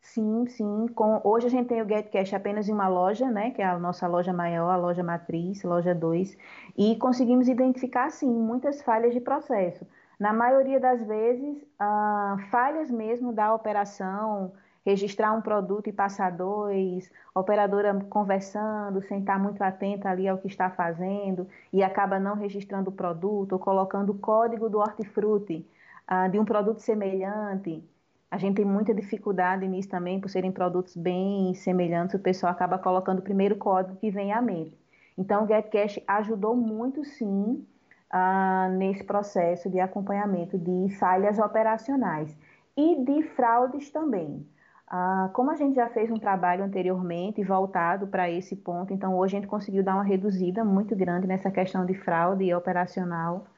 Sim, 0.00 0.46
sim. 0.48 0.86
Com, 0.94 1.20
hoje 1.24 1.46
a 1.46 1.50
gente 1.50 1.68
tem 1.68 1.82
o 1.82 1.88
GetCash 1.88 2.32
apenas 2.34 2.68
em 2.68 2.72
uma 2.72 2.88
loja, 2.88 3.30
né, 3.30 3.50
que 3.50 3.62
é 3.62 3.66
a 3.66 3.78
nossa 3.78 4.06
loja 4.06 4.32
maior, 4.32 4.70
a 4.70 4.76
loja 4.76 5.02
matriz, 5.02 5.62
loja 5.62 5.94
2, 5.94 6.36
e 6.76 6.96
conseguimos 6.96 7.48
identificar, 7.48 8.10
sim, 8.10 8.28
muitas 8.28 8.82
falhas 8.82 9.12
de 9.12 9.20
processo. 9.20 9.86
Na 10.18 10.32
maioria 10.32 10.80
das 10.80 11.06
vezes, 11.06 11.64
ah, 11.78 12.36
falhas 12.50 12.90
mesmo 12.90 13.32
da 13.32 13.54
operação, 13.54 14.52
registrar 14.86 15.32
um 15.32 15.42
produto 15.42 15.88
e 15.88 15.92
passar 15.92 16.30
dois, 16.30 17.10
operadora 17.34 17.92
conversando, 18.08 19.02
sem 19.02 19.18
estar 19.18 19.38
muito 19.38 19.60
atenta 19.62 20.08
ali 20.08 20.28
ao 20.28 20.38
que 20.38 20.46
está 20.46 20.70
fazendo 20.70 21.46
e 21.72 21.82
acaba 21.82 22.20
não 22.20 22.36
registrando 22.36 22.90
o 22.90 22.92
produto 22.92 23.52
ou 23.54 23.58
colocando 23.58 24.10
o 24.10 24.18
código 24.18 24.70
do 24.70 24.78
hortifruti 24.78 25.66
uh, 26.08 26.30
de 26.30 26.38
um 26.38 26.44
produto 26.44 26.78
semelhante. 26.78 27.82
A 28.30 28.38
gente 28.38 28.56
tem 28.56 28.64
muita 28.64 28.94
dificuldade 28.94 29.66
nisso 29.66 29.88
também, 29.88 30.20
por 30.20 30.30
serem 30.30 30.52
produtos 30.52 30.96
bem 30.96 31.52
semelhantes, 31.54 32.14
o 32.14 32.18
pessoal 32.18 32.52
acaba 32.52 32.78
colocando 32.78 33.18
o 33.18 33.22
primeiro 33.22 33.56
código 33.56 33.96
que 33.96 34.10
vem 34.10 34.32
à 34.32 34.40
mente. 34.40 34.76
Então, 35.18 35.44
o 35.44 35.46
GetCash 35.48 36.00
ajudou 36.06 36.54
muito, 36.54 37.04
sim, 37.04 37.66
uh, 38.12 38.70
nesse 38.76 39.04
processo 39.04 39.70
de 39.70 39.80
acompanhamento 39.80 40.58
de 40.58 40.94
falhas 40.96 41.38
operacionais 41.38 42.36
e 42.76 43.02
de 43.04 43.22
fraudes 43.30 43.90
também. 43.90 44.46
Ah, 44.88 45.30
como 45.32 45.50
a 45.50 45.56
gente 45.56 45.74
já 45.74 45.88
fez 45.88 46.10
um 46.12 46.18
trabalho 46.18 46.62
anteriormente 46.62 47.42
voltado 47.42 48.06
para 48.06 48.30
esse 48.30 48.54
ponto, 48.54 48.92
então 48.94 49.16
hoje 49.16 49.36
a 49.36 49.40
gente 49.40 49.48
conseguiu 49.48 49.82
dar 49.82 49.94
uma 49.94 50.04
reduzida 50.04 50.64
muito 50.64 50.94
grande 50.94 51.26
nessa 51.26 51.50
questão 51.50 51.84
de 51.84 51.94
fraude 51.94 52.54
operacional. 52.54 53.48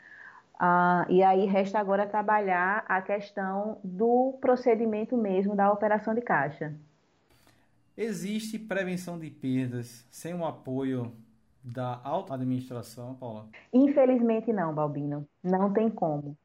Ah, 0.58 1.06
e 1.08 1.22
aí 1.22 1.44
resta 1.44 1.78
agora 1.78 2.06
trabalhar 2.06 2.84
a 2.88 3.02
questão 3.02 3.78
do 3.84 4.38
procedimento 4.40 5.16
mesmo 5.16 5.54
da 5.54 5.70
operação 5.70 6.14
de 6.14 6.22
caixa. 6.22 6.74
Existe 7.96 8.58
prevenção 8.58 9.18
de 9.18 9.28
perdas 9.28 10.06
sem 10.10 10.32
o 10.32 10.44
apoio 10.46 11.12
da 11.62 12.00
auto-administração, 12.04 13.14
Paula? 13.14 13.46
Infelizmente 13.72 14.52
não, 14.52 14.74
Balbino. 14.74 15.26
Não 15.42 15.72
tem 15.72 15.90
como. 15.90 16.36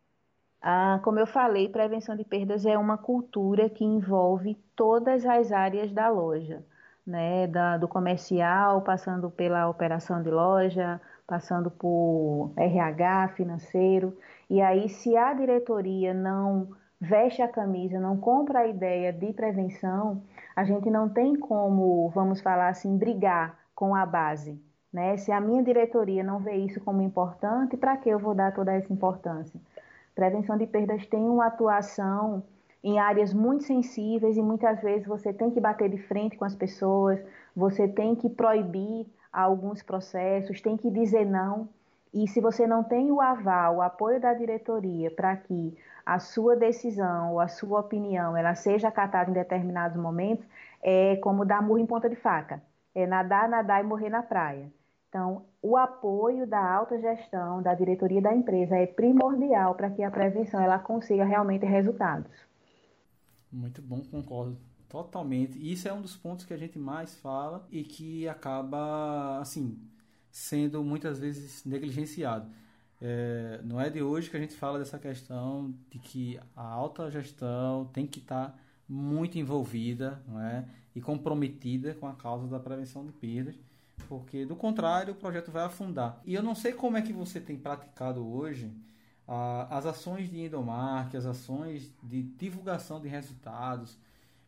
Ah, 0.62 0.99
como 1.04 1.19
eu 1.19 1.28
falei, 1.28 1.67
prevenção 1.67 2.15
de 2.15 2.23
perdas 2.23 2.65
é 2.65 2.78
uma 2.78 2.97
cultura 2.97 3.69
que 3.69 3.84
envolve 3.84 4.56
todas 4.76 5.26
as 5.26 5.52
áreas 5.52 5.91
da 5.91 6.10
loja, 6.10 6.63
né? 7.06 7.47
Da, 7.47 7.78
do 7.78 7.88
comercial, 7.88 8.82
passando 8.82 9.30
pela 9.30 9.67
operação 9.69 10.23
de 10.23 10.30
loja, 10.30 11.02
passando 11.28 11.69
por 11.69 12.54
RH, 12.56 13.30
financeiro. 13.36 14.17
E 14.49 14.62
aí, 14.62 14.88
se 14.88 15.17
a 15.17 15.34
diretoria 15.34 16.13
não 16.13 16.69
veste 16.99 17.41
a 17.41 17.47
camisa, 17.47 17.99
não 17.99 18.17
compra 18.17 18.60
a 18.60 18.67
ideia 18.67 19.12
de 19.12 19.34
prevenção, 19.34 20.23
a 20.56 20.63
gente 20.63 20.89
não 20.89 21.10
tem 21.10 21.36
como, 21.36 22.10
vamos 22.10 22.39
falar 22.39 22.69
assim, 22.69 22.97
brigar 22.97 23.60
com 23.76 23.93
a 23.93 24.06
base. 24.06 24.58
Né? 24.93 25.17
Se 25.17 25.32
a 25.32 25.41
minha 25.41 25.63
diretoria 25.63 26.23
não 26.23 26.38
vê 26.38 26.56
isso 26.56 26.79
como 26.79 27.01
importante, 27.01 27.75
para 27.75 27.97
que 27.97 28.08
eu 28.08 28.19
vou 28.19 28.36
dar 28.36 28.53
toda 28.53 28.71
essa 28.71 28.93
importância? 28.93 29.60
Prevenção 30.13 30.56
de 30.56 30.67
perdas 30.67 31.06
tem 31.08 31.27
uma 31.27 31.47
atuação 31.47 32.43
em 32.84 32.99
áreas 32.99 33.34
muito 33.34 33.63
sensíveis 33.63 34.38
e 34.38 34.41
muitas 34.41 34.79
vezes 34.82 35.08
você 35.08 35.34
tem 35.34 35.49
que 35.49 35.60
bater 35.60 35.89
de 35.89 35.97
frente 35.97 36.38
com 36.38 36.45
as 36.45 36.53
pessoas, 36.53 37.19
você 37.56 37.88
tem 37.88 38.13
que 38.13 38.29
proibir 38.29 39.08
alguns 39.32 39.82
processos, 39.82 40.62
tem 40.62 40.77
que 40.77 40.91
dizer 40.91 41.25
não. 41.25 41.67
E 42.13 42.27
se 42.27 42.39
você 42.39 42.67
não 42.67 42.84
tem 42.84 43.12
o 43.12 43.19
aval, 43.19 43.77
o 43.77 43.82
apoio 43.82 44.21
da 44.21 44.36
diretoria 44.36 45.10
para 45.10 45.36
que 45.36 45.75
a 46.06 46.19
sua 46.19 46.56
decisão 46.56 47.32
ou 47.34 47.39
a 47.39 47.47
sua 47.47 47.79
opinião 47.79 48.38
ela 48.38 48.53
seja 48.53 48.89
acatada 48.89 49.32
em 49.32 49.34
determinados 49.34 49.97
momentos, 49.97 50.45
é 50.84 51.15
como 51.15 51.45
dar 51.45 51.63
murro 51.63 51.79
em 51.79 51.86
ponta 51.88 52.08
de 52.08 52.15
faca. 52.15 52.62
É 52.93 53.08
nadar, 53.08 53.49
nadar 53.49 53.84
e 53.84 53.88
morrer 53.88 54.10
na 54.10 54.21
praia. 54.21 54.71
Então, 55.13 55.45
o 55.62 55.78
apoio 55.78 56.47
da 56.47 56.60
alta 56.60 56.99
gestão, 56.99 57.62
da 57.62 57.76
diretoria 57.76 58.19
da 58.19 58.34
empresa 58.34 58.76
é 58.76 58.88
primordial 58.88 59.76
para 59.76 59.91
que 59.91 60.02
a 60.02 60.10
prevenção 60.10 60.60
ela 60.60 60.80
consiga 60.80 61.23
realmente 61.23 61.67
resultados. 61.67 62.32
Muito 63.52 63.80
bom, 63.80 64.02
concordo 64.10 64.58
totalmente. 64.89 65.56
Isso 65.71 65.88
é 65.88 65.93
um 65.93 66.02
dos 66.02 66.15
pontos 66.17 66.45
que 66.45 66.54
a 66.56 66.58
gente 66.58 66.80
mais 66.80 67.13
fala 67.13 67.63
e 67.69 67.84
que 67.84 68.28
acaba, 68.28 69.38
assim, 69.39 69.78
sendo 70.32 70.84
muitas 70.84 71.19
vezes 71.19 71.63
negligenciado. 71.63 72.49
É, 72.99 73.62
não 73.63 73.80
é 73.80 73.91
de 73.91 74.02
hoje 74.02 74.32
que 74.32 74.38
a 74.38 74.39
gente 74.39 74.56
fala 74.56 74.80
dessa 74.80 74.97
questão 74.97 75.76
de 75.91 75.99
que 75.99 76.39
a 76.56 76.65
alta 76.65 77.12
gestão 77.12 77.86
tem 77.93 78.08
que 78.08 78.17
estar 78.17 78.60
muito 78.89 79.38
envolvida 79.38 80.23
não 80.28 80.41
é? 80.41 80.65
e 80.95 80.99
comprometida 80.99 81.93
com 81.93 82.08
a 82.08 82.15
causa 82.15 82.47
da 82.47 82.60
prevenção 82.60 83.06
de 83.06 83.12
perdas 83.12 83.56
porque 84.07 84.45
do 84.45 84.55
contrário 84.55 85.13
o 85.13 85.17
projeto 85.17 85.51
vai 85.51 85.63
afundar. 85.63 86.21
E 86.25 86.33
eu 86.33 86.43
não 86.43 86.55
sei 86.55 86.73
como 86.73 86.97
é 86.97 87.01
que 87.01 87.13
você 87.13 87.39
tem 87.39 87.57
praticado 87.57 88.25
hoje 88.25 88.71
ah, 89.27 89.67
as 89.69 89.85
ações 89.85 90.29
de 90.29 90.39
endomark, 90.41 91.15
as 91.15 91.25
ações 91.25 91.91
de 92.01 92.23
divulgação 92.23 93.01
de 93.01 93.07
resultados, 93.07 93.97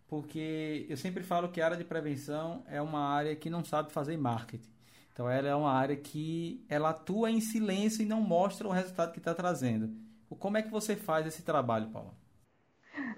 porque 0.07 0.85
eu 0.89 0.97
sempre 0.97 1.23
falo 1.23 1.49
que 1.49 1.61
a 1.61 1.65
área 1.65 1.77
de 1.77 1.83
prevenção 1.83 2.63
é 2.67 2.81
uma 2.81 2.99
área 2.99 3.35
que 3.35 3.49
não 3.49 3.63
sabe 3.63 3.91
fazer 3.91 4.17
marketing. 4.17 4.69
Então 5.11 5.29
ela 5.29 5.47
é 5.47 5.55
uma 5.55 5.71
área 5.71 5.95
que 5.95 6.65
ela 6.67 6.89
atua 6.89 7.31
em 7.31 7.39
silêncio 7.39 8.01
e 8.01 8.05
não 8.05 8.21
mostra 8.21 8.67
o 8.67 8.71
resultado 8.71 9.13
que 9.13 9.19
está 9.19 9.33
trazendo. 9.33 9.95
Como 10.39 10.57
é 10.57 10.61
que 10.61 10.69
você 10.69 10.95
faz 10.95 11.25
esse 11.25 11.41
trabalho, 11.41 11.89
Paula? 11.89 12.13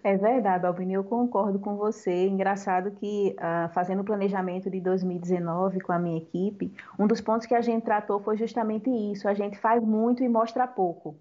É 0.07 0.15
verdade, 0.15 0.65
Albini, 0.65 0.93
eu 0.93 1.03
concordo 1.03 1.59
com 1.59 1.75
você. 1.75 2.29
Engraçado 2.29 2.91
que, 2.91 3.35
uh, 3.37 3.67
fazendo 3.73 3.99
o 3.99 4.05
planejamento 4.05 4.69
de 4.69 4.79
2019 4.79 5.81
com 5.81 5.91
a 5.91 5.99
minha 5.99 6.17
equipe, 6.17 6.73
um 6.97 7.05
dos 7.05 7.19
pontos 7.19 7.45
que 7.45 7.53
a 7.53 7.59
gente 7.59 7.83
tratou 7.83 8.21
foi 8.21 8.37
justamente 8.37 8.89
isso. 8.89 9.27
A 9.27 9.33
gente 9.33 9.59
faz 9.59 9.83
muito 9.83 10.23
e 10.23 10.29
mostra 10.29 10.65
pouco. 10.65 11.19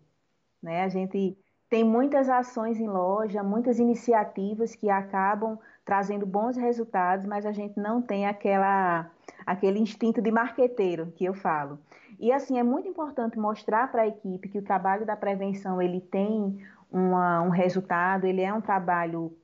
Né? 0.63 0.85
A 0.85 0.89
gente 0.89 1.37
tem 1.69 1.83
muitas 1.83 2.29
ações 2.29 2.79
em 2.79 2.87
loja, 2.87 3.43
muitas 3.43 3.81
iniciativas 3.81 4.77
que 4.77 4.89
acabam 4.89 5.59
trazendo 5.85 6.25
bons 6.25 6.57
resultados, 6.57 7.27
mas 7.27 7.45
a 7.45 7.51
gente 7.51 7.77
não 7.77 8.01
tem 8.01 8.29
aquela, 8.29 9.11
aquele 9.45 9.81
instinto 9.81 10.23
de 10.23 10.31
marqueteiro 10.31 11.13
que 11.17 11.25
eu 11.25 11.35
falo. 11.35 11.81
E 12.21 12.33
assim, 12.33 12.57
é 12.59 12.63
muito 12.63 12.89
importante 12.89 13.37
mostrar 13.39 13.91
para 13.91 14.03
a 14.03 14.07
equipe 14.07 14.49
que 14.49 14.59
o 14.59 14.63
trabalho 14.63 15.05
da 15.05 15.17
prevenção 15.17 15.83
ele 15.83 16.01
tem 16.01 16.59
uma, 16.97 17.43
um 17.43 17.51
resultado, 17.51 18.27
ele 18.27 18.41
é 18.41 18.53
um 18.53 18.61
trabalho 18.61 19.37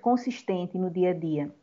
consistente 0.00 0.76
no 0.76 0.90
dia 0.90 1.10
a 1.10 1.14
dia. 1.14 1.54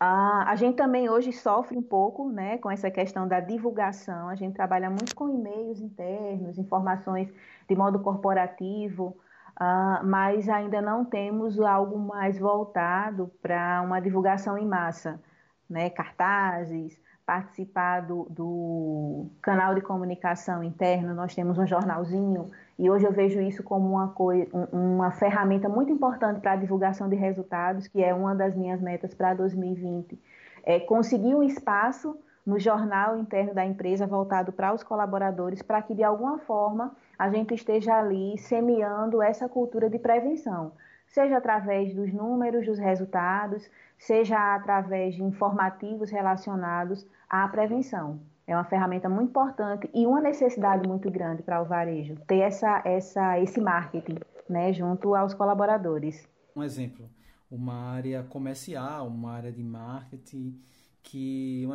Ah, 0.00 0.44
a 0.48 0.56
gente 0.56 0.76
também 0.76 1.08
hoje 1.08 1.32
sofre 1.32 1.76
um 1.76 1.82
pouco 1.82 2.28
né, 2.28 2.58
com 2.58 2.70
essa 2.70 2.90
questão 2.90 3.28
da 3.28 3.40
divulgação, 3.40 4.28
a 4.28 4.34
gente 4.34 4.54
trabalha 4.54 4.88
muito 4.88 5.14
com 5.14 5.28
e-mails 5.28 5.80
internos, 5.80 6.58
informações 6.58 7.32
de 7.68 7.76
modo 7.76 8.00
corporativo, 8.00 9.16
ah, 9.56 10.00
mas 10.04 10.48
ainda 10.48 10.80
não 10.80 11.04
temos 11.04 11.60
algo 11.60 11.98
mais 11.98 12.38
voltado 12.38 13.30
para 13.42 13.82
uma 13.82 14.00
divulgação 14.00 14.56
em 14.58 14.66
massa, 14.66 15.20
né, 15.68 15.90
cartazes, 15.90 16.98
participar 17.26 18.00
do, 18.00 18.26
do 18.28 19.26
canal 19.40 19.74
de 19.74 19.80
comunicação 19.80 20.62
interno, 20.62 21.14
nós 21.14 21.34
temos 21.34 21.58
um 21.58 21.66
jornalzinho 21.66 22.50
e 22.78 22.90
hoje 22.90 23.06
eu 23.06 23.12
vejo 23.12 23.40
isso 23.40 23.62
como 23.62 23.88
uma, 23.90 24.08
coisa, 24.08 24.48
uma 24.72 25.10
ferramenta 25.12 25.68
muito 25.68 25.90
importante 25.90 26.40
para 26.40 26.52
a 26.52 26.56
divulgação 26.56 27.08
de 27.08 27.16
resultados, 27.16 27.86
que 27.86 28.02
é 28.02 28.12
uma 28.12 28.34
das 28.34 28.54
minhas 28.54 28.80
metas 28.80 29.14
para 29.14 29.32
2020. 29.34 30.18
É 30.64 30.80
conseguir 30.80 31.34
um 31.34 31.42
espaço 31.42 32.18
no 32.44 32.58
jornal 32.58 33.16
interno 33.16 33.54
da 33.54 33.64
empresa 33.64 34.06
voltado 34.06 34.52
para 34.52 34.74
os 34.74 34.82
colaboradores, 34.82 35.62
para 35.62 35.80
que 35.80 35.94
de 35.94 36.04
alguma 36.04 36.38
forma 36.38 36.94
a 37.18 37.30
gente 37.30 37.54
esteja 37.54 37.96
ali 37.98 38.36
semeando 38.36 39.22
essa 39.22 39.48
cultura 39.48 39.88
de 39.88 39.98
prevenção, 39.98 40.72
seja 41.14 41.38
através 41.38 41.94
dos 41.94 42.12
números, 42.12 42.66
dos 42.66 42.78
resultados, 42.78 43.70
seja 43.96 44.54
através 44.54 45.14
de 45.14 45.22
informativos 45.22 46.10
relacionados 46.10 47.06
à 47.28 47.46
prevenção 47.48 48.20
é 48.46 48.54
uma 48.54 48.64
ferramenta 48.64 49.08
muito 49.08 49.30
importante 49.30 49.88
e 49.94 50.06
uma 50.06 50.20
necessidade 50.20 50.86
muito 50.86 51.10
grande 51.10 51.42
para 51.42 51.62
o 51.62 51.64
varejo 51.64 52.14
ter 52.26 52.40
essa, 52.40 52.82
essa, 52.84 53.40
esse 53.40 53.60
marketing 53.60 54.18
né, 54.48 54.72
junto 54.72 55.14
aos 55.14 55.32
colaboradores. 55.32 56.28
Um 56.54 56.62
exemplo, 56.62 57.08
uma 57.50 57.74
área 57.74 58.22
comercial, 58.24 59.08
uma 59.08 59.32
área 59.32 59.50
de 59.50 59.62
marketing 59.62 60.60
que 61.02 61.66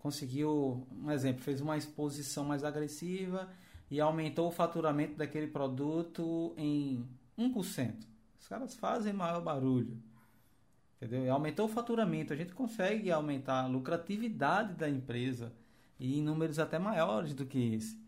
conseguiu, 0.00 0.86
um 1.02 1.10
exemplo, 1.10 1.42
fez 1.42 1.60
uma 1.60 1.76
exposição 1.76 2.44
mais 2.44 2.62
agressiva 2.62 3.48
e 3.90 4.00
aumentou 4.00 4.48
o 4.48 4.50
faturamento 4.50 5.16
daquele 5.16 5.46
produto 5.46 6.52
em 6.56 7.06
1%. 7.38 8.07
Os 8.38 8.48
caras 8.48 8.74
fazem 8.74 9.12
maior 9.12 9.40
barulho. 9.40 9.96
Entendeu? 10.96 11.24
E 11.24 11.28
aumentou 11.28 11.66
o 11.66 11.68
faturamento, 11.68 12.32
a 12.32 12.36
gente 12.36 12.52
consegue 12.54 13.10
aumentar 13.10 13.62
a 13.62 13.66
lucratividade 13.66 14.74
da 14.74 14.88
empresa 14.88 15.52
e 15.98 16.18
em 16.18 16.22
números 16.22 16.58
até 16.58 16.78
maiores 16.78 17.34
do 17.34 17.46
que 17.46 17.74
esse. 17.74 17.98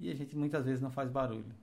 e 0.00 0.10
a 0.10 0.14
gente 0.14 0.36
muitas 0.36 0.64
vezes 0.64 0.80
não 0.80 0.90
faz 0.90 1.08
barulho. 1.08 1.54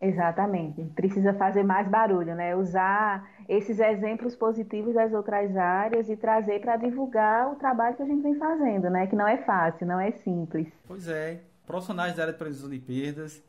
Exatamente. 0.00 0.84
Precisa 0.94 1.34
fazer 1.34 1.64
mais 1.64 1.88
barulho, 1.88 2.34
né? 2.34 2.54
Usar 2.54 3.28
esses 3.48 3.80
exemplos 3.80 4.36
positivos 4.36 4.94
das 4.94 5.12
outras 5.12 5.56
áreas 5.56 6.08
e 6.08 6.16
trazer 6.16 6.60
para 6.60 6.76
divulgar 6.76 7.50
o 7.50 7.56
trabalho 7.56 7.96
que 7.96 8.02
a 8.02 8.06
gente 8.06 8.22
vem 8.22 8.36
fazendo, 8.36 8.90
né? 8.90 9.06
Que 9.06 9.16
não 9.16 9.26
é 9.26 9.38
fácil, 9.38 9.86
não 9.86 9.98
é 9.98 10.12
simples. 10.12 10.68
Pois 10.86 11.08
é. 11.08 11.40
Profissionais 11.66 12.14
da 12.14 12.22
área 12.22 12.32
de 12.32 12.38
previsão 12.38 12.70
de 12.70 12.78
perdas, 12.78 13.42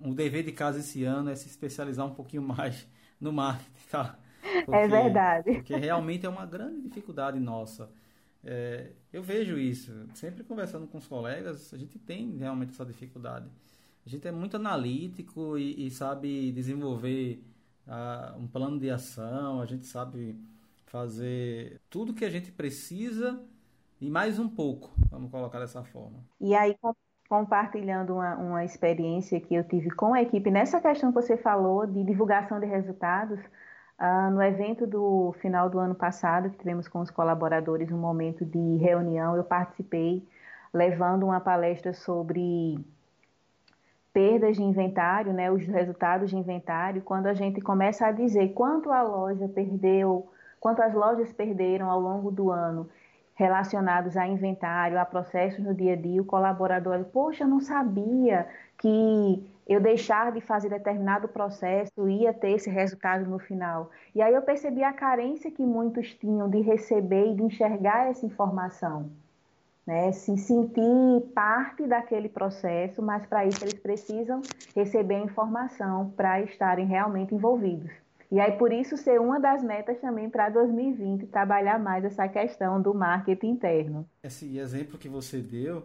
o 0.00 0.14
dever 0.14 0.44
de 0.44 0.52
casa 0.52 0.78
esse 0.78 1.02
ano 1.04 1.30
é 1.30 1.34
se 1.34 1.48
especializar 1.48 2.06
um 2.06 2.14
pouquinho 2.14 2.42
mais 2.46 2.86
no 3.20 3.32
marketing, 3.32 3.70
tá? 3.90 4.18
É 4.42 4.62
porque, 4.62 4.78
é 4.78 4.88
verdade. 4.88 5.52
Porque 5.54 5.76
realmente 5.76 6.24
é 6.24 6.28
uma 6.28 6.46
grande 6.46 6.80
dificuldade 6.80 7.38
nossa. 7.40 7.90
É, 8.44 8.92
eu 9.12 9.22
vejo 9.22 9.58
isso. 9.58 9.92
Sempre 10.14 10.44
conversando 10.44 10.86
com 10.86 10.98
os 10.98 11.06
colegas, 11.06 11.74
a 11.74 11.76
gente 11.76 11.98
tem 11.98 12.36
realmente 12.36 12.70
essa 12.70 12.84
dificuldade. 12.84 13.50
A 14.04 14.08
gente 14.08 14.26
é 14.26 14.30
muito 14.30 14.56
analítico 14.56 15.58
e, 15.58 15.86
e 15.86 15.90
sabe 15.90 16.52
desenvolver 16.52 17.42
uh, 17.88 18.38
um 18.38 18.46
plano 18.46 18.78
de 18.78 18.88
ação, 18.88 19.60
a 19.60 19.66
gente 19.66 19.84
sabe 19.84 20.36
fazer 20.86 21.80
tudo 21.90 22.14
que 22.14 22.24
a 22.24 22.30
gente 22.30 22.52
precisa 22.52 23.42
e 24.00 24.08
mais 24.08 24.38
um 24.38 24.48
pouco, 24.48 24.92
vamos 25.10 25.30
colocar 25.30 25.58
dessa 25.58 25.82
forma. 25.82 26.24
E 26.40 26.54
aí, 26.54 26.76
compartilhando 27.28 28.14
uma, 28.14 28.36
uma 28.36 28.64
experiência 28.64 29.40
que 29.40 29.54
eu 29.54 29.64
tive 29.64 29.90
com 29.90 30.14
a 30.14 30.22
equipe. 30.22 30.50
Nessa 30.50 30.80
questão 30.80 31.10
que 31.10 31.20
você 31.20 31.36
falou 31.36 31.86
de 31.86 32.02
divulgação 32.04 32.60
de 32.60 32.66
resultados, 32.66 33.40
uh, 34.00 34.30
no 34.30 34.42
evento 34.42 34.86
do 34.86 35.34
final 35.40 35.68
do 35.68 35.78
ano 35.78 35.94
passado, 35.94 36.50
que 36.50 36.58
tivemos 36.58 36.88
com 36.88 37.00
os 37.00 37.10
colaboradores 37.10 37.90
um 37.90 37.98
momento 37.98 38.44
de 38.44 38.76
reunião, 38.76 39.36
eu 39.36 39.44
participei 39.44 40.26
levando 40.72 41.24
uma 41.24 41.40
palestra 41.40 41.92
sobre 41.92 42.78
perdas 44.12 44.56
de 44.56 44.62
inventário, 44.62 45.32
né, 45.32 45.50
os 45.50 45.66
resultados 45.66 46.30
de 46.30 46.36
inventário, 46.36 47.02
quando 47.02 47.26
a 47.26 47.34
gente 47.34 47.60
começa 47.60 48.06
a 48.06 48.12
dizer 48.12 48.54
quanto 48.54 48.90
a 48.90 49.02
loja 49.02 49.46
perdeu, 49.48 50.26
quanto 50.58 50.80
as 50.80 50.94
lojas 50.94 51.32
perderam 51.32 51.90
ao 51.90 52.00
longo 52.00 52.30
do 52.30 52.50
ano 52.50 52.88
relacionados 53.36 54.16
a 54.16 54.26
inventário, 54.26 54.98
a 54.98 55.04
processos 55.04 55.64
no 55.64 55.72
dia 55.72 55.92
a 55.92 55.96
dia, 55.96 56.20
o 56.20 56.24
colaborador, 56.24 57.04
poxa, 57.04 57.44
eu 57.44 57.48
não 57.48 57.60
sabia 57.60 58.48
que 58.78 59.48
eu 59.68 59.80
deixar 59.80 60.32
de 60.32 60.40
fazer 60.40 60.68
determinado 60.68 61.28
processo 61.28 62.08
ia 62.08 62.32
ter 62.32 62.50
esse 62.50 62.68
resultado 62.68 63.24
no 63.28 63.38
final. 63.38 63.90
E 64.14 64.20
aí 64.20 64.34
eu 64.34 64.42
percebi 64.42 64.82
a 64.82 64.92
carência 64.92 65.50
que 65.50 65.62
muitos 65.62 66.12
tinham 66.14 66.48
de 66.50 66.60
receber 66.60 67.32
e 67.32 67.34
de 67.36 67.42
enxergar 67.42 68.08
essa 68.08 68.26
informação 68.26 69.10
né, 69.86 70.10
se 70.10 70.36
sentir 70.36 71.20
parte 71.32 71.86
daquele 71.86 72.28
processo, 72.28 73.00
mas 73.00 73.24
para 73.26 73.46
isso 73.46 73.62
eles 73.62 73.74
precisam 73.74 74.42
receber 74.74 75.18
informação 75.18 76.10
para 76.16 76.42
estarem 76.42 76.86
realmente 76.86 77.34
envolvidos. 77.34 77.92
E 78.36 78.40
aí, 78.40 78.52
por 78.52 78.70
isso, 78.70 78.98
ser 78.98 79.18
uma 79.18 79.40
das 79.40 79.64
metas 79.64 79.98
também 79.98 80.28
para 80.28 80.50
2020, 80.50 81.26
trabalhar 81.28 81.78
mais 81.78 82.04
essa 82.04 82.28
questão 82.28 82.82
do 82.82 82.92
marketing 82.92 83.52
interno. 83.52 84.06
Esse 84.22 84.58
exemplo 84.58 84.98
que 84.98 85.08
você 85.08 85.38
deu 85.38 85.84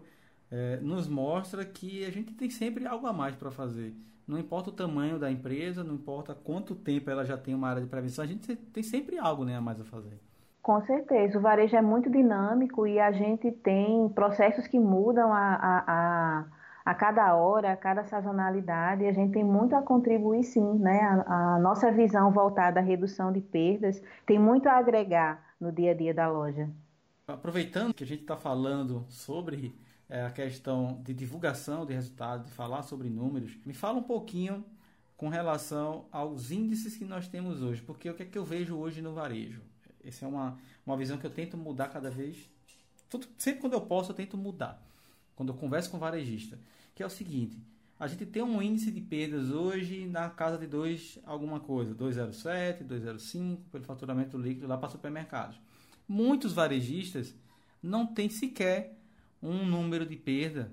é, 0.51 0.75
nos 0.81 1.07
mostra 1.07 1.63
que 1.63 2.03
a 2.03 2.09
gente 2.09 2.33
tem 2.33 2.49
sempre 2.49 2.85
algo 2.85 3.07
a 3.07 3.13
mais 3.13 3.37
para 3.37 3.49
fazer. 3.51 3.93
Não 4.27 4.37
importa 4.37 4.69
o 4.69 4.73
tamanho 4.73 5.17
da 5.17 5.31
empresa, 5.31 5.81
não 5.81 5.95
importa 5.95 6.35
quanto 6.35 6.75
tempo 6.75 7.09
ela 7.09 7.23
já 7.23 7.37
tem 7.37 7.55
uma 7.55 7.69
área 7.69 7.81
de 7.81 7.87
prevenção, 7.87 8.21
a 8.21 8.27
gente 8.27 8.53
tem 8.53 8.83
sempre 8.83 9.17
algo 9.17 9.45
né, 9.45 9.55
a 9.55 9.61
mais 9.61 9.79
a 9.79 9.85
fazer. 9.85 10.19
Com 10.61 10.81
certeza, 10.81 11.39
o 11.39 11.41
varejo 11.41 11.77
é 11.77 11.81
muito 11.81 12.09
dinâmico 12.09 12.85
e 12.85 12.99
a 12.99 13.13
gente 13.13 13.49
tem 13.49 14.09
processos 14.09 14.67
que 14.67 14.77
mudam 14.77 15.31
a, 15.31 15.55
a, 15.55 15.83
a, 15.87 16.45
a 16.83 16.93
cada 16.95 17.35
hora, 17.35 17.71
a 17.73 17.77
cada 17.77 18.03
sazonalidade, 18.03 19.05
a 19.05 19.11
gente 19.11 19.33
tem 19.33 19.43
muito 19.43 19.75
a 19.75 19.81
contribuir 19.81 20.43
sim, 20.43 20.79
né? 20.79 20.99
A, 20.99 21.55
a, 21.55 21.59
nossa 21.59 21.91
visão 21.91 22.31
voltada 22.31 22.79
à 22.79 22.83
redução 22.83 23.31
de 23.31 23.41
perdas 23.41 24.01
tem 24.25 24.39
muito 24.39 24.67
a 24.67 24.77
agregar 24.77 25.55
no 25.59 25.71
dia 25.71 25.91
a 25.91 25.93
dia 25.93 26.13
da 26.13 26.27
loja. 26.27 26.69
Aproveitando 27.27 27.93
que 27.93 28.03
a 28.03 28.07
gente 28.07 28.21
está 28.21 28.35
falando 28.35 29.05
sobre 29.07 29.75
é, 30.09 30.25
a 30.25 30.31
questão 30.31 30.99
de 31.03 31.13
divulgação 31.13 31.85
de 31.85 31.93
resultados, 31.93 32.47
de 32.47 32.51
falar 32.53 32.81
sobre 32.81 33.09
números, 33.09 33.57
me 33.65 33.73
fala 33.73 33.99
um 33.99 34.03
pouquinho 34.03 34.65
com 35.15 35.29
relação 35.29 36.05
aos 36.11 36.49
índices 36.49 36.97
que 36.97 37.05
nós 37.05 37.27
temos 37.27 37.61
hoje, 37.61 37.81
porque 37.81 38.09
o 38.09 38.15
que 38.15 38.23
é 38.23 38.25
que 38.25 38.37
eu 38.37 38.43
vejo 38.43 38.75
hoje 38.75 39.01
no 39.01 39.13
varejo? 39.13 39.61
Essa 40.03 40.25
é 40.25 40.27
uma, 40.27 40.57
uma 40.83 40.97
visão 40.97 41.17
que 41.17 41.25
eu 41.25 41.29
tento 41.29 41.55
mudar 41.55 41.89
cada 41.89 42.09
vez. 42.09 42.49
Tudo, 43.07 43.27
sempre 43.37 43.61
quando 43.61 43.73
eu 43.73 43.81
posso, 43.81 44.11
eu 44.11 44.15
tento 44.15 44.35
mudar. 44.35 44.81
Quando 45.35 45.49
eu 45.49 45.55
converso 45.55 45.89
com 45.89 45.97
o 45.97 45.99
varejista. 45.99 46.59
Que 46.93 47.03
é 47.03 47.05
o 47.05 47.09
seguinte: 47.09 47.57
a 47.99 48.07
gente 48.07 48.25
tem 48.25 48.41
um 48.41 48.61
índice 48.61 48.91
de 48.91 48.99
perdas 48.99 49.51
hoje 49.51 50.07
na 50.07 50.29
casa 50.29 50.57
de 50.57 50.65
2 50.65 51.19
alguma 51.23 51.59
coisa, 51.59 51.93
2,07, 51.93 52.83
2,05, 52.83 53.59
pelo 53.71 53.83
faturamento 53.83 54.37
líquido 54.37 54.67
lá 54.67 54.77
para 54.77 54.89
supermercados. 54.89 55.61
Muitos 56.07 56.51
varejistas 56.51 57.35
não 57.81 58.07
têm 58.07 58.27
sequer 58.27 58.97
um 59.41 59.65
número 59.65 60.05
de 60.05 60.15
perda 60.15 60.71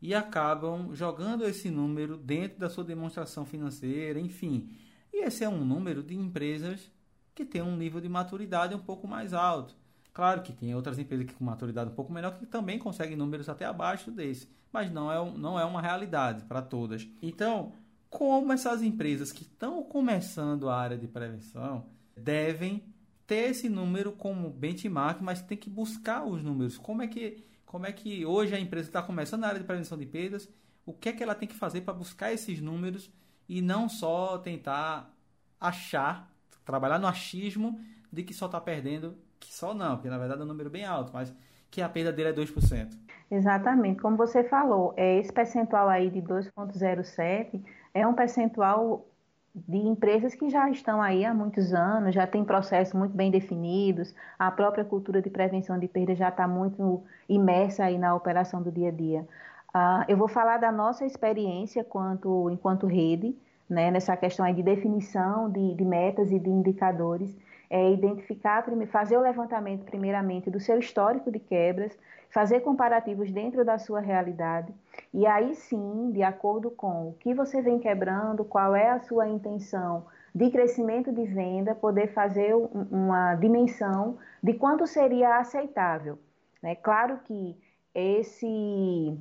e 0.00 0.14
acabam 0.14 0.94
jogando 0.94 1.44
esse 1.44 1.70
número 1.70 2.16
dentro 2.16 2.58
da 2.58 2.70
sua 2.70 2.82
demonstração 2.82 3.44
financeira, 3.44 4.18
enfim. 4.18 4.70
E 5.12 5.22
esse 5.24 5.44
é 5.44 5.48
um 5.48 5.64
número 5.64 6.02
de 6.02 6.16
empresas 6.16 6.90
que 7.34 7.44
tem 7.44 7.60
um 7.60 7.76
nível 7.76 8.00
de 8.00 8.08
maturidade 8.08 8.74
um 8.74 8.80
pouco 8.80 9.06
mais 9.06 9.34
alto. 9.34 9.76
Claro 10.12 10.42
que 10.42 10.52
tem 10.52 10.74
outras 10.74 10.98
empresas 10.98 11.26
que 11.26 11.34
com 11.34 11.44
maturidade 11.44 11.90
um 11.90 11.94
pouco 11.94 12.12
menor 12.12 12.38
que 12.38 12.46
também 12.46 12.78
conseguem 12.78 13.16
números 13.16 13.48
até 13.48 13.64
abaixo 13.64 14.10
desse, 14.10 14.48
mas 14.72 14.90
não 14.90 15.10
é, 15.10 15.38
não 15.38 15.58
é 15.58 15.64
uma 15.64 15.80
realidade 15.80 16.44
para 16.44 16.60
todas. 16.60 17.08
Então, 17.22 17.72
como 18.08 18.52
essas 18.52 18.82
empresas 18.82 19.30
que 19.30 19.42
estão 19.42 19.82
começando 19.82 20.68
a 20.68 20.76
área 20.76 20.98
de 20.98 21.06
prevenção 21.06 21.86
devem 22.16 22.82
ter 23.26 23.50
esse 23.50 23.68
número 23.68 24.12
como 24.12 24.50
benchmark, 24.50 25.22
mas 25.22 25.40
tem 25.40 25.56
que 25.56 25.70
buscar 25.70 26.24
os 26.24 26.42
números. 26.42 26.76
Como 26.76 27.02
é 27.02 27.06
que, 27.06 27.44
como 27.64 27.86
é 27.86 27.92
que 27.92 28.26
hoje 28.26 28.54
a 28.54 28.58
empresa 28.58 28.88
está 28.88 29.00
começando 29.00 29.44
a 29.44 29.48
área 29.48 29.60
de 29.60 29.66
prevenção 29.66 29.96
de 29.96 30.06
perdas? 30.06 30.48
O 30.84 30.92
que 30.92 31.08
é 31.08 31.12
que 31.12 31.22
ela 31.22 31.36
tem 31.36 31.48
que 31.48 31.54
fazer 31.54 31.82
para 31.82 31.94
buscar 31.94 32.32
esses 32.32 32.60
números 32.60 33.08
e 33.48 33.62
não 33.62 33.88
só 33.88 34.38
tentar 34.38 35.14
achar 35.60 36.30
trabalhar 36.64 36.98
no 36.98 37.06
achismo 37.06 37.80
de 38.12 38.22
que 38.22 38.34
só 38.34 38.46
está 38.46 38.60
perdendo, 38.60 39.16
que 39.40 39.52
só 39.52 39.74
não, 39.74 39.96
porque 39.96 40.10
na 40.10 40.18
verdade 40.18 40.42
é 40.42 40.44
um 40.44 40.48
número 40.48 40.70
bem 40.70 40.84
alto, 40.84 41.10
mas 41.12 41.34
que 41.70 41.80
a 41.80 41.88
perda 41.88 42.12
dele 42.12 42.28
é 42.28 42.32
2%. 42.32 42.88
Exatamente, 43.30 44.00
como 44.00 44.16
você 44.16 44.44
falou, 44.44 44.92
é 44.96 45.18
esse 45.18 45.32
percentual 45.32 45.88
aí 45.88 46.10
de 46.10 46.20
2,07 46.20 47.62
é 47.94 48.06
um 48.06 48.12
percentual 48.12 49.06
de 49.54 49.78
empresas 49.78 50.34
que 50.34 50.48
já 50.48 50.68
estão 50.70 51.02
aí 51.02 51.24
há 51.24 51.34
muitos 51.34 51.74
anos, 51.74 52.14
já 52.14 52.26
tem 52.26 52.44
processos 52.44 52.94
muito 52.94 53.16
bem 53.16 53.30
definidos, 53.30 54.14
a 54.38 54.50
própria 54.50 54.84
cultura 54.84 55.20
de 55.20 55.28
prevenção 55.28 55.78
de 55.78 55.88
perda 55.88 56.14
já 56.14 56.28
está 56.28 56.46
muito 56.46 57.02
imersa 57.28 57.84
aí 57.84 57.98
na 57.98 58.14
operação 58.14 58.62
do 58.62 58.70
dia 58.70 58.88
a 58.88 58.92
dia. 58.92 59.26
Uh, 59.74 60.04
eu 60.08 60.16
vou 60.16 60.28
falar 60.28 60.58
da 60.58 60.70
nossa 60.70 61.04
experiência 61.04 61.82
quanto, 61.84 62.48
enquanto 62.50 62.86
rede, 62.86 63.36
né, 63.68 63.90
nessa 63.90 64.16
questão 64.16 64.44
aí 64.44 64.52
de 64.52 64.62
definição 64.62 65.50
de, 65.50 65.74
de 65.74 65.84
metas 65.84 66.30
e 66.30 66.38
de 66.38 66.50
indicadores, 66.50 67.36
é 67.70 67.92
identificar, 67.92 68.64
fazer 68.88 69.16
o 69.16 69.22
levantamento 69.22 69.84
primeiramente 69.84 70.50
do 70.50 70.58
seu 70.58 70.78
histórico 70.78 71.30
de 71.30 71.38
quebras, 71.38 71.96
fazer 72.28 72.60
comparativos 72.60 73.30
dentro 73.30 73.64
da 73.64 73.78
sua 73.78 74.00
realidade 74.00 74.74
e 75.12 75.26
aí 75.26 75.54
sim, 75.54 76.10
de 76.12 76.22
acordo 76.22 76.70
com 76.70 77.08
o 77.08 77.12
que 77.14 77.34
você 77.34 77.60
vem 77.60 77.78
quebrando, 77.78 78.44
qual 78.44 78.76
é 78.76 78.90
a 78.90 79.00
sua 79.00 79.28
intenção 79.28 80.06
de 80.32 80.48
crescimento 80.50 81.12
de 81.12 81.24
venda, 81.24 81.74
poder 81.74 82.12
fazer 82.12 82.54
uma 82.54 83.34
dimensão 83.34 84.18
de 84.40 84.54
quanto 84.54 84.86
seria 84.86 85.38
aceitável. 85.38 86.18
Né? 86.62 86.76
Claro 86.76 87.18
que 87.24 87.56
esse 87.94 89.18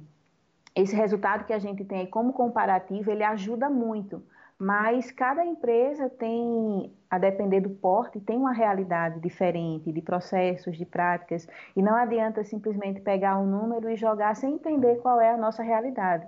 esse 0.76 0.96
resultado 0.96 1.46
que 1.46 1.52
a 1.52 1.60
gente 1.60 1.84
tem 1.84 2.02
aí 2.02 2.08
como 2.08 2.32
comparativo, 2.32 3.10
ele 3.12 3.24
ajuda 3.24 3.70
muito, 3.70 4.24
mas 4.60 5.10
cada 5.10 5.46
empresa 5.46 6.10
tem, 6.10 6.94
a 7.10 7.18
depender 7.18 7.62
do 7.62 7.70
porte, 7.70 8.20
tem 8.20 8.36
uma 8.36 8.52
realidade 8.52 9.18
diferente 9.22 9.90
de 9.90 10.02
processos, 10.02 10.76
de 10.78 10.86
práticas, 10.86 11.48
e 11.74 11.82
não 11.82 11.96
adianta 11.96 12.44
simplesmente 12.44 13.00
pegar 13.00 13.40
um 13.40 13.48
número 13.48 13.90
e 13.90 13.96
jogar 13.96 14.36
sem 14.36 14.56
entender 14.56 14.98
qual 14.98 15.22
é 15.22 15.32
a 15.32 15.38
nossa 15.38 15.64
realidade. 15.64 16.28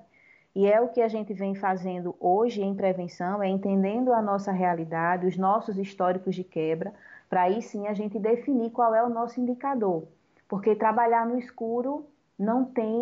E 0.56 0.66
é 0.66 0.80
o 0.80 0.88
que 0.88 1.02
a 1.02 1.10
gente 1.10 1.34
vem 1.34 1.56
fazendo 1.56 2.16
hoje 2.22 2.62
em 2.62 2.74
prevenção, 2.74 3.44
é 3.44 3.50
entendendo 3.50 4.14
a 4.14 4.22
nossa 4.22 4.54
realidade, 4.54 5.28
os 5.28 5.38
nossos 5.38 5.78
históricos 5.78 6.34
de 6.34 6.46
quebra, 6.46 6.94
para 7.30 7.44
aí 7.44 7.62
sim 7.62 7.86
a 7.88 7.94
gente 7.94 8.18
definir 8.18 8.72
qual 8.72 8.96
é 8.96 9.04
o 9.04 9.10
nosso 9.10 9.42
indicador. 9.42 10.08
Porque 10.48 10.74
trabalhar 10.74 11.26
no 11.26 11.38
escuro 11.38 12.06
não 12.40 12.64
tem, 12.64 12.94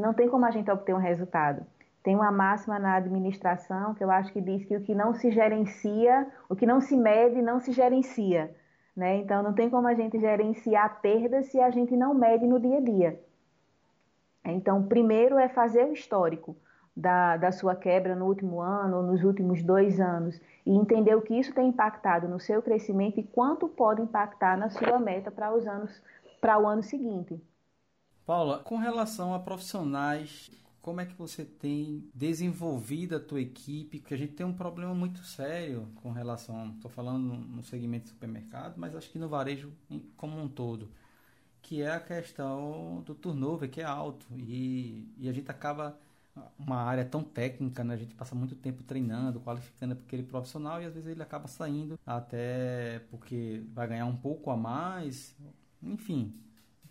não 0.00 0.12
tem 0.12 0.28
como 0.28 0.44
a 0.44 0.50
gente 0.50 0.70
obter 0.70 0.92
um 0.92 0.98
resultado. 0.98 1.64
Tem 2.02 2.16
uma 2.16 2.32
máxima 2.32 2.78
na 2.78 2.96
administração 2.96 3.94
que 3.94 4.02
eu 4.02 4.10
acho 4.10 4.32
que 4.32 4.40
diz 4.40 4.64
que 4.64 4.76
o 4.76 4.82
que 4.82 4.94
não 4.94 5.14
se 5.14 5.30
gerencia, 5.30 6.26
o 6.48 6.56
que 6.56 6.66
não 6.66 6.80
se 6.80 6.96
mede, 6.96 7.40
não 7.40 7.60
se 7.60 7.72
gerencia. 7.72 8.54
Né? 8.94 9.18
Então, 9.18 9.42
não 9.42 9.52
tem 9.52 9.70
como 9.70 9.86
a 9.86 9.94
gente 9.94 10.18
gerenciar 10.18 11.00
perdas 11.00 11.46
se 11.46 11.60
a 11.60 11.70
gente 11.70 11.96
não 11.96 12.12
mede 12.12 12.46
no 12.46 12.58
dia 12.58 12.78
a 12.78 12.80
dia. 12.80 13.20
Então, 14.44 14.82
primeiro 14.82 15.38
é 15.38 15.48
fazer 15.48 15.84
o 15.86 15.92
histórico 15.92 16.56
da, 16.94 17.36
da 17.36 17.52
sua 17.52 17.74
quebra 17.74 18.14
no 18.14 18.26
último 18.26 18.60
ano 18.60 18.98
ou 18.98 19.02
nos 19.02 19.24
últimos 19.24 19.62
dois 19.62 20.00
anos 20.00 20.38
e 20.66 20.70
entender 20.70 21.14
o 21.14 21.22
que 21.22 21.34
isso 21.34 21.54
tem 21.54 21.68
impactado 21.68 22.28
no 22.28 22.38
seu 22.38 22.60
crescimento 22.60 23.18
e 23.18 23.22
quanto 23.22 23.68
pode 23.68 24.02
impactar 24.02 24.58
na 24.58 24.68
sua 24.68 24.98
meta 24.98 25.30
para 25.30 25.54
os 25.54 25.66
anos 25.66 26.02
para 26.40 26.58
o 26.58 26.66
ano 26.66 26.82
seguinte. 26.82 27.40
Paula, 28.26 28.58
com 28.58 28.76
relação 28.76 29.32
a 29.32 29.38
profissionais, 29.38 30.50
como 30.82 31.00
é 31.00 31.06
que 31.06 31.14
você 31.14 31.44
tem 31.44 32.10
desenvolvido 32.12 33.16
a 33.16 33.20
tua 33.20 33.40
equipe? 33.40 34.00
Porque 34.00 34.14
a 34.14 34.18
gente 34.18 34.32
tem 34.34 34.44
um 34.44 34.52
problema 34.52 34.94
muito 34.94 35.24
sério 35.24 35.88
com 35.96 36.10
relação, 36.12 36.72
estou 36.74 36.90
falando 36.90 37.34
no 37.34 37.62
segmento 37.62 38.04
de 38.04 38.10
supermercado, 38.10 38.74
mas 38.76 38.94
acho 38.96 39.08
que 39.10 39.18
no 39.18 39.28
varejo 39.28 39.72
como 40.16 40.40
um 40.40 40.48
todo, 40.48 40.90
que 41.62 41.82
é 41.82 41.92
a 41.92 42.00
questão 42.00 43.02
do 43.06 43.14
turnover, 43.14 43.70
que 43.70 43.80
é 43.80 43.84
alto 43.84 44.26
e, 44.36 45.08
e 45.18 45.28
a 45.28 45.32
gente 45.32 45.50
acaba 45.50 45.96
uma 46.58 46.76
área 46.76 47.04
tão 47.04 47.22
técnica, 47.22 47.84
né? 47.84 47.94
A 47.94 47.96
gente 47.96 48.14
passa 48.14 48.34
muito 48.34 48.54
tempo 48.56 48.82
treinando, 48.82 49.40
qualificando 49.40 49.94
aquele 49.94 50.22
profissional 50.22 50.82
e 50.82 50.86
às 50.86 50.94
vezes 50.94 51.08
ele 51.08 51.22
acaba 51.22 51.46
saindo 51.46 51.98
até 52.06 53.00
porque 53.10 53.62
vai 53.72 53.86
ganhar 53.86 54.06
um 54.06 54.16
pouco 54.16 54.50
a 54.50 54.56
mais, 54.56 55.34
enfim. 55.82 56.34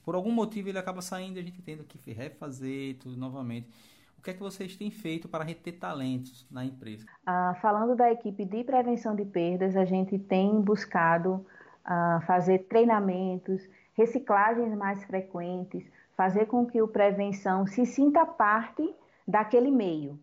Por 0.03 0.15
algum 0.15 0.31
motivo 0.31 0.69
ele 0.69 0.77
acaba 0.77 1.01
saindo 1.01 1.39
a 1.39 1.41
gente 1.41 1.61
tendo 1.61 1.83
que 1.83 2.11
refazer 2.11 2.97
tudo 2.97 3.17
novamente. 3.17 3.69
O 4.17 4.21
que 4.21 4.29
é 4.29 4.33
que 4.33 4.39
vocês 4.39 4.75
têm 4.75 4.91
feito 4.91 5.27
para 5.27 5.43
reter 5.43 5.79
talentos 5.79 6.45
na 6.51 6.63
empresa? 6.63 7.05
Ah, 7.25 7.57
falando 7.59 7.95
da 7.95 8.11
equipe 8.11 8.45
de 8.45 8.63
prevenção 8.63 9.15
de 9.15 9.25
perdas, 9.25 9.75
a 9.75 9.83
gente 9.83 10.19
tem 10.19 10.61
buscado 10.61 11.43
ah, 11.83 12.21
fazer 12.27 12.59
treinamentos, 12.69 13.67
reciclagens 13.95 14.77
mais 14.77 15.03
frequentes, 15.05 15.83
fazer 16.15 16.45
com 16.45 16.67
que 16.67 16.81
o 16.81 16.87
prevenção 16.87 17.65
se 17.65 17.83
sinta 17.83 18.23
parte 18.23 18.93
daquele 19.27 19.71
meio. 19.71 20.19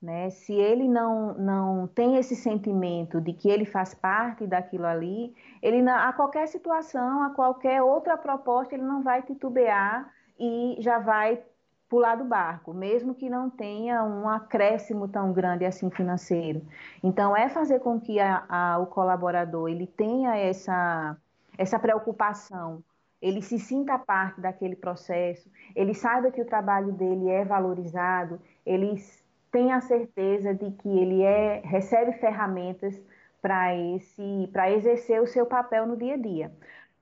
Né? 0.00 0.30
Se 0.30 0.52
ele 0.54 0.86
não, 0.86 1.34
não 1.34 1.86
tem 1.88 2.16
esse 2.16 2.36
sentimento 2.36 3.20
de 3.20 3.32
que 3.32 3.48
ele 3.48 3.64
faz 3.64 3.94
parte 3.94 4.46
daquilo 4.46 4.86
ali, 4.86 5.34
ele 5.60 5.82
não, 5.82 5.92
a 5.92 6.12
qualquer 6.12 6.46
situação, 6.46 7.24
a 7.24 7.30
qualquer 7.30 7.82
outra 7.82 8.16
proposta, 8.16 8.74
ele 8.74 8.84
não 8.84 9.02
vai 9.02 9.22
titubear 9.22 10.08
e 10.38 10.76
já 10.78 11.00
vai 11.00 11.42
pular 11.88 12.14
do 12.14 12.24
barco, 12.24 12.72
mesmo 12.72 13.14
que 13.14 13.28
não 13.28 13.50
tenha 13.50 14.04
um 14.04 14.28
acréscimo 14.28 15.08
tão 15.08 15.32
grande 15.32 15.64
assim 15.64 15.90
financeiro. 15.90 16.62
Então, 17.02 17.36
é 17.36 17.48
fazer 17.48 17.80
com 17.80 17.98
que 17.98 18.20
a, 18.20 18.44
a, 18.48 18.78
o 18.78 18.86
colaborador 18.86 19.68
ele 19.68 19.86
tenha 19.86 20.36
essa, 20.36 21.16
essa 21.56 21.78
preocupação 21.78 22.84
ele 23.20 23.42
se 23.42 23.58
sinta 23.58 23.98
parte 23.98 24.40
daquele 24.40 24.76
processo, 24.76 25.50
ele 25.74 25.92
saiba 25.92 26.30
que 26.30 26.40
o 26.40 26.46
trabalho 26.46 26.92
dele 26.92 27.28
é 27.28 27.44
valorizado, 27.44 28.40
ele 28.64 28.96
tenha 29.50 29.80
certeza 29.80 30.54
de 30.54 30.70
que 30.72 30.88
ele 30.88 31.22
é, 31.22 31.60
recebe 31.64 32.12
ferramentas 32.14 33.00
para 33.40 33.74
esse 33.74 34.48
para 34.52 34.70
exercer 34.70 35.22
o 35.22 35.26
seu 35.26 35.46
papel 35.46 35.86
no 35.86 35.96
dia 35.96 36.14
a 36.14 36.16
dia. 36.16 36.52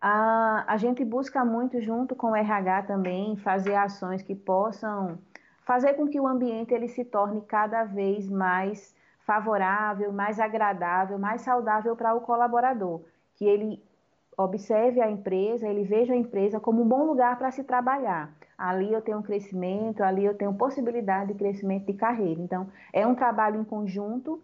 A, 0.01 0.65
a 0.69 0.77
gente 0.77 1.05
busca 1.05 1.45
muito 1.45 1.81
junto 1.81 2.15
com 2.15 2.33
o 2.33 2.37
RH 2.37 2.83
também 2.83 3.37
fazer 3.37 3.75
ações 3.75 4.23
que 4.23 4.35
possam 4.35 5.19
fazer 5.65 5.95
com 5.95 6.07
que 6.07 6.21
o 6.21 6.27
ambiente 6.27 6.73
ele 6.73 6.89
se 6.89 7.05
torne 7.05 7.41
cada 7.43 7.85
vez 7.85 8.29
mais 8.31 8.95
favorável, 9.27 10.13
mais 10.13 10.39
agradável, 10.39 11.19
mais 11.19 11.41
saudável 11.43 11.97
para 11.97 12.15
o 12.15 12.21
colaborador, 12.21 13.03
que 13.35 13.45
ele 13.45 13.83
observe 14.37 15.01
a 15.01 15.11
empresa, 15.11 15.67
ele 15.67 15.83
veja 15.83 16.13
a 16.13 16.17
empresa 16.17 16.61
como 16.61 16.83
um 16.83 16.89
bom 16.89 17.05
lugar 17.05 17.37
para 17.37 17.51
se 17.51 17.65
trabalhar. 17.65 18.33
Ali 18.57 18.93
eu 18.93 19.03
tenho 19.03 19.19
um 19.19 19.23
crescimento, 19.23 20.03
ali 20.03 20.25
eu 20.25 20.35
tenho 20.35 20.55
possibilidade 20.55 21.33
de 21.33 21.39
crescimento 21.39 21.87
de 21.87 21.93
carreira. 21.95 22.41
Então, 22.41 22.69
é 22.93 23.07
um 23.07 23.15
trabalho 23.15 23.61
em 23.61 23.65
conjunto 23.65 24.43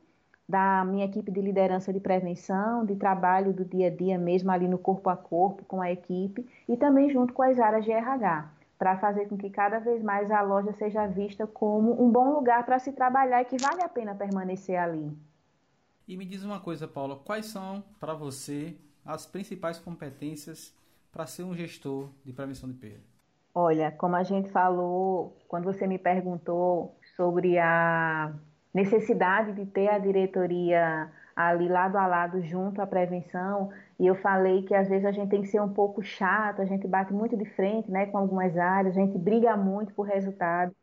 da 0.49 0.85
minha 0.85 1.07
equipe 1.07 1.31
de 1.31 1.41
liderança 1.41 1.93
de 1.93 2.01
prevenção, 2.01 2.85
de 2.85 2.97
trabalho 2.97 3.53
do 3.53 3.65
dia 3.65 3.87
a 3.87 3.91
dia 3.91 4.19
mesmo 4.19 4.51
ali 4.51 4.69
no 4.69 4.77
corpo 4.77 5.09
a 5.09 5.17
corpo 5.17 5.65
com 5.65 5.81
a 5.81 5.91
equipe 5.91 6.47
e 6.69 6.77
também 6.77 7.11
junto 7.11 7.33
com 7.33 7.43
as 7.43 7.59
áreas 7.59 7.85
de 7.85 7.93
RH, 7.93 8.51
para 8.79 8.99
fazer 8.99 9.29
com 9.29 9.37
que 9.39 9.49
cada 9.49 9.79
vez 9.79 10.03
mais 10.03 10.31
a 10.31 10.43
loja 10.43 10.73
seja 10.75 11.07
vista 11.07 11.47
como 11.47 12.03
um 12.03 12.11
bom 12.11 12.35
lugar 12.35 12.67
para 12.67 12.79
se 12.79 12.93
trabalhar 12.93 13.41
e 13.41 13.47
que 13.47 13.57
vale 13.57 13.83
a 13.83 13.89
pena 13.89 14.15
permanecer 14.15 14.77
ali. 14.77 15.11
E 16.07 16.17
me 16.17 16.27
diz 16.27 16.43
uma 16.43 16.61
coisa, 16.61 16.87
Paula, 16.87 17.17
quais 17.17 17.47
são 17.47 17.83
para 17.99 18.13
você 18.13 18.77
as 19.07 19.25
principais 19.25 19.79
competências 19.79 20.75
para 21.11 21.27
ser 21.27 21.45
um 21.45 21.55
gestor 21.55 22.11
de 22.25 22.33
prevenção 22.33 22.69
de 22.69 22.75
perda? 22.75 23.12
Olha, 23.55 23.93
como 23.93 24.17
a 24.17 24.23
gente 24.23 24.51
falou, 24.51 25.37
quando 25.47 25.65
você 25.65 25.87
me 25.87 25.99
perguntou 25.99 26.97
sobre 27.17 27.59
a 27.59 28.33
necessidade 28.73 29.53
de 29.53 29.67
ter 29.67 29.89
a 29.89 29.99
diretoria 29.99 31.13
ali 31.37 31.69
lado 31.69 31.97
a 31.97 32.07
lado 32.07 32.41
junto 32.43 32.81
à 32.81 32.87
prevenção, 32.87 33.71
e 33.99 34.07
eu 34.07 34.15
falei 34.15 34.63
que 34.63 34.75
às 34.75 34.89
vezes 34.89 35.05
a 35.05 35.13
gente 35.13 35.29
tem 35.31 35.43
que 35.43 35.49
ser 35.49 35.61
um 35.61 35.73
pouco 35.73 36.03
chato, 36.03 36.63
a 36.63 36.65
gente 36.65 36.89
bate 36.89 37.13
muito 37.13 37.37
de 37.37 37.45
frente, 37.45 37.91
né, 37.91 38.07
com 38.07 38.17
algumas 38.19 38.57
áreas, 38.57 38.97
a 38.97 39.01
gente 39.01 39.19
briga 39.19 39.55
muito 39.57 39.93
por 39.95 40.07
resultado. 40.07 40.75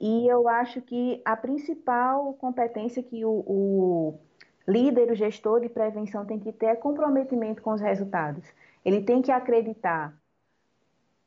E 0.00 0.26
eu 0.28 0.48
acho 0.48 0.82
que 0.82 1.22
a 1.24 1.36
principal 1.36 2.34
competência 2.34 3.02
que 3.02 3.24
o, 3.24 3.44
o 3.46 4.18
líder, 4.66 5.12
o 5.12 5.14
gestor 5.14 5.60
de 5.60 5.68
prevenção 5.68 6.26
tem 6.26 6.40
que 6.40 6.52
ter 6.52 6.76
comprometimento 6.76 7.62
com 7.62 7.72
os 7.72 7.80
resultados. 7.80 8.44
Ele 8.84 9.02
tem 9.02 9.22
que 9.22 9.32
acreditar 9.32 10.19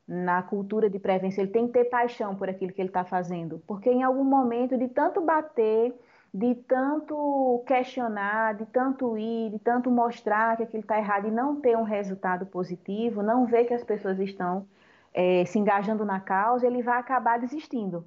na 0.06 0.42
cultura 0.42 0.90
de 0.90 0.98
prevenção, 0.98 1.44
ele 1.44 1.52
tem 1.52 1.66
que 1.66 1.72
ter 1.72 1.84
paixão 1.84 2.36
por 2.36 2.48
aquilo 2.48 2.72
que 2.72 2.80
ele 2.80 2.90
está 2.90 3.04
fazendo, 3.04 3.62
porque 3.66 3.90
em 3.90 4.02
algum 4.02 4.24
momento 4.24 4.76
de 4.76 4.88
tanto 4.88 5.20
bater, 5.20 5.94
de 6.32 6.54
tanto 6.54 7.62
questionar, 7.66 8.54
de 8.54 8.66
tanto 8.66 9.16
ir, 9.16 9.50
de 9.50 9.58
tanto 9.60 9.90
mostrar 9.90 10.56
que 10.56 10.64
aquilo 10.64 10.82
está 10.82 10.98
errado 10.98 11.28
e 11.28 11.30
não 11.30 11.60
ter 11.60 11.76
um 11.76 11.84
resultado 11.84 12.44
positivo, 12.44 13.22
não 13.22 13.46
ver 13.46 13.64
que 13.64 13.72
as 13.72 13.84
pessoas 13.84 14.18
estão 14.18 14.66
é, 15.14 15.44
se 15.44 15.58
engajando 15.58 16.04
na 16.04 16.20
causa, 16.20 16.66
ele 16.66 16.82
vai 16.82 16.98
acabar 16.98 17.38
desistindo. 17.38 18.04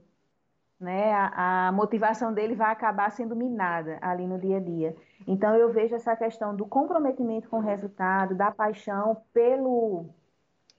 Né? 0.79 1.11
A, 1.13 1.69
a 1.69 1.71
motivação 1.71 2.33
dele 2.33 2.53
vai 2.53 2.71
acabar 2.71 3.09
sendo 3.11 3.35
minada 3.35 3.97
ali 4.01 4.27
no 4.27 4.37
dia 4.37 4.57
a 4.57 4.59
dia. 4.59 4.95
Então 5.25 5.55
eu 5.55 5.71
vejo 5.71 5.95
essa 5.95 6.15
questão 6.15 6.55
do 6.55 6.67
comprometimento 6.67 7.49
com 7.49 7.57
o 7.57 7.61
resultado, 7.61 8.35
da 8.35 8.51
paixão 8.51 9.23
pelo, 9.33 10.05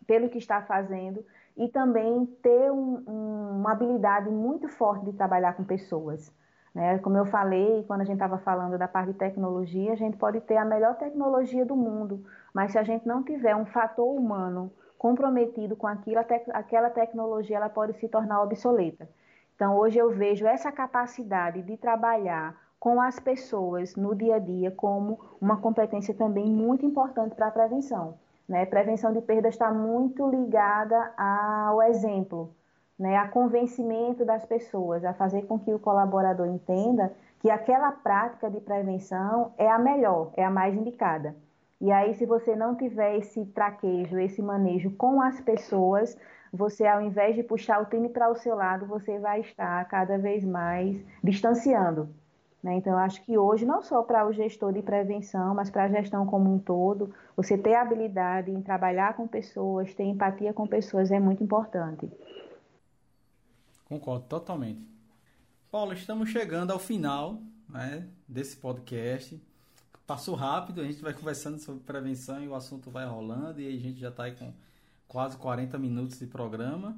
pelo 0.09 0.31
que 0.31 0.39
está 0.39 0.63
fazendo 0.63 1.23
e 1.55 1.69
também 1.69 2.25
ter 2.43 2.73
um, 2.73 3.05
um, 3.07 3.59
uma 3.59 3.73
habilidade 3.73 4.31
muito 4.31 4.67
forte 4.69 5.05
de 5.05 5.13
trabalhar 5.13 5.53
com 5.53 5.63
pessoas. 5.63 6.33
Né? 6.75 6.99
Como 6.99 7.19
eu 7.19 7.27
falei, 7.27 7.85
quando 7.87 8.01
a 8.01 8.05
gente 8.05 8.15
estava 8.15 8.39
falando 8.39 8.79
da 8.79 8.89
parte 8.89 9.13
de 9.13 9.19
tecnologia, 9.19 9.93
a 9.93 9.97
gente 9.97 10.17
pode 10.17 10.41
ter 10.41 10.57
a 10.57 10.65
melhor 10.65 10.97
tecnologia 10.97 11.67
do 11.67 11.77
mundo, 11.77 12.25
mas 12.55 12.73
se 12.73 12.79
a 12.79 12.83
gente 12.83 13.07
não 13.07 13.23
tiver 13.23 13.55
um 13.55 13.67
fator 13.67 14.09
humano 14.17 14.73
comprometido 14.97 15.77
com 15.77 15.87
aquilo, 15.87 16.21
aquela 16.53 16.89
tecnologia 16.89 17.57
ela 17.57 17.69
pode 17.69 17.93
se 17.99 18.09
tornar 18.09 18.43
obsoleta. 18.43 19.09
Então, 19.55 19.77
hoje 19.77 19.99
eu 19.99 20.11
vejo 20.11 20.47
essa 20.47 20.73
capacidade 20.73 21.63
de 21.63 21.77
trabalhar 21.77 22.57
com 22.81 23.01
as 23.01 23.19
pessoas 23.19 23.95
no 23.97 24.15
dia 24.15 24.37
a 24.37 24.39
dia 24.39 24.71
como 24.71 25.19
uma 25.41 25.57
competência 25.57 26.15
também 26.15 26.47
muito 26.47 26.87
importante 26.87 27.35
para 27.35 27.49
a 27.49 27.51
prevenção. 27.51 28.15
Né? 28.49 28.65
Prevenção 28.65 29.13
de 29.13 29.21
perda 29.21 29.49
está 29.49 29.71
muito 29.71 30.27
ligada 30.29 31.13
ao 31.17 31.83
exemplo, 31.83 32.55
né? 32.99 33.17
a 33.17 33.29
convencimento 33.29 34.25
das 34.25 34.47
pessoas, 34.47 35.05
a 35.05 35.13
fazer 35.13 35.43
com 35.43 35.59
que 35.59 35.73
o 35.73 35.79
colaborador 35.79 36.47
entenda 36.47 37.13
que 37.41 37.51
aquela 37.51 37.93
prática 37.93 38.51
de 38.51 38.61
prevenção 38.61 39.53
é 39.59 39.69
a 39.69 39.79
melhor, 39.79 40.33
é 40.37 40.45
a 40.45 40.51
mais 40.51 40.75
indicada. 40.75 41.37
E 41.81 41.93
aí, 41.93 42.15
se 42.15 42.27
você 42.27 42.57
não 42.57 42.75
tiver 42.75 43.17
esse 43.19 43.45
traquejo, 43.47 44.19
esse 44.19 44.43
manejo 44.43 44.91
com 44.97 45.23
as 45.23 45.41
pessoas, 45.41 46.19
você, 46.53 46.87
ao 46.87 47.01
invés 47.01 47.37
de 47.37 47.45
puxar 47.45 47.81
o 47.81 47.87
time 47.87 48.09
para 48.09 48.31
o 48.31 48.35
seu 48.35 48.57
lado, 48.57 48.87
você 48.87 49.19
vai 49.19 49.41
estar 49.41 49.85
cada 49.85 50.19
vez 50.19 50.43
mais 50.43 51.01
distanciando 51.23 52.09
né? 52.63 52.75
Então, 52.77 52.93
eu 52.93 52.99
acho 52.99 53.23
que 53.25 53.39
hoje, 53.39 53.65
não 53.65 53.83
só 53.83 54.03
para 54.03 54.27
o 54.27 54.33
gestor 54.33 54.73
de 54.73 54.83
prevenção, 54.83 55.55
mas 55.55 55.71
para 55.71 55.85
a 55.85 55.89
gestão 55.89 56.27
como 56.27 56.53
um 56.53 56.59
todo, 56.59 57.15
você 57.37 57.57
ter 57.57 57.75
habilidade 57.75 58.51
em 58.51 58.61
trabalhar 58.61 59.15
com 59.15 59.29
pessoas, 59.29 59.95
ter 59.95 60.05
empatia 60.05 60.53
com 60.53 60.67
pessoas 60.67 61.11
é 61.11 61.21
muito 61.21 61.43
importante. 61.43 62.11
Concordo 63.89 64.27
totalmente. 64.27 64.87
Paulo, 65.71 65.93
estamos 65.93 66.31
chegando 66.31 66.73
ao 66.73 66.79
final 66.79 67.41
né, 67.69 68.07
desse 68.27 68.57
podcast. 68.57 69.41
Passou 70.07 70.35
rápido, 70.35 70.81
a 70.81 70.85
gente 70.85 71.03
vai 71.03 71.13
conversando 71.13 71.59
sobre 71.59 71.83
prevenção 71.83 72.43
e 72.43 72.49
o 72.49 72.55
assunto 72.55 72.91
vai 72.91 73.07
rolando, 73.07 73.61
e 73.61 73.69
a 73.69 73.81
gente 73.81 74.01
já 74.01 74.09
está 74.09 74.25
aí 74.25 74.33
com 74.33 74.53
quase 75.07 75.37
40 75.37 75.79
minutos 75.79 76.19
de 76.19 76.27
programa. 76.27 76.97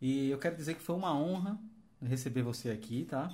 E 0.00 0.30
eu 0.30 0.38
quero 0.38 0.56
dizer 0.56 0.74
que 0.74 0.82
foi 0.82 0.94
uma 0.94 1.14
honra 1.18 1.58
receber 2.02 2.42
você 2.42 2.70
aqui, 2.70 3.04
tá? 3.04 3.30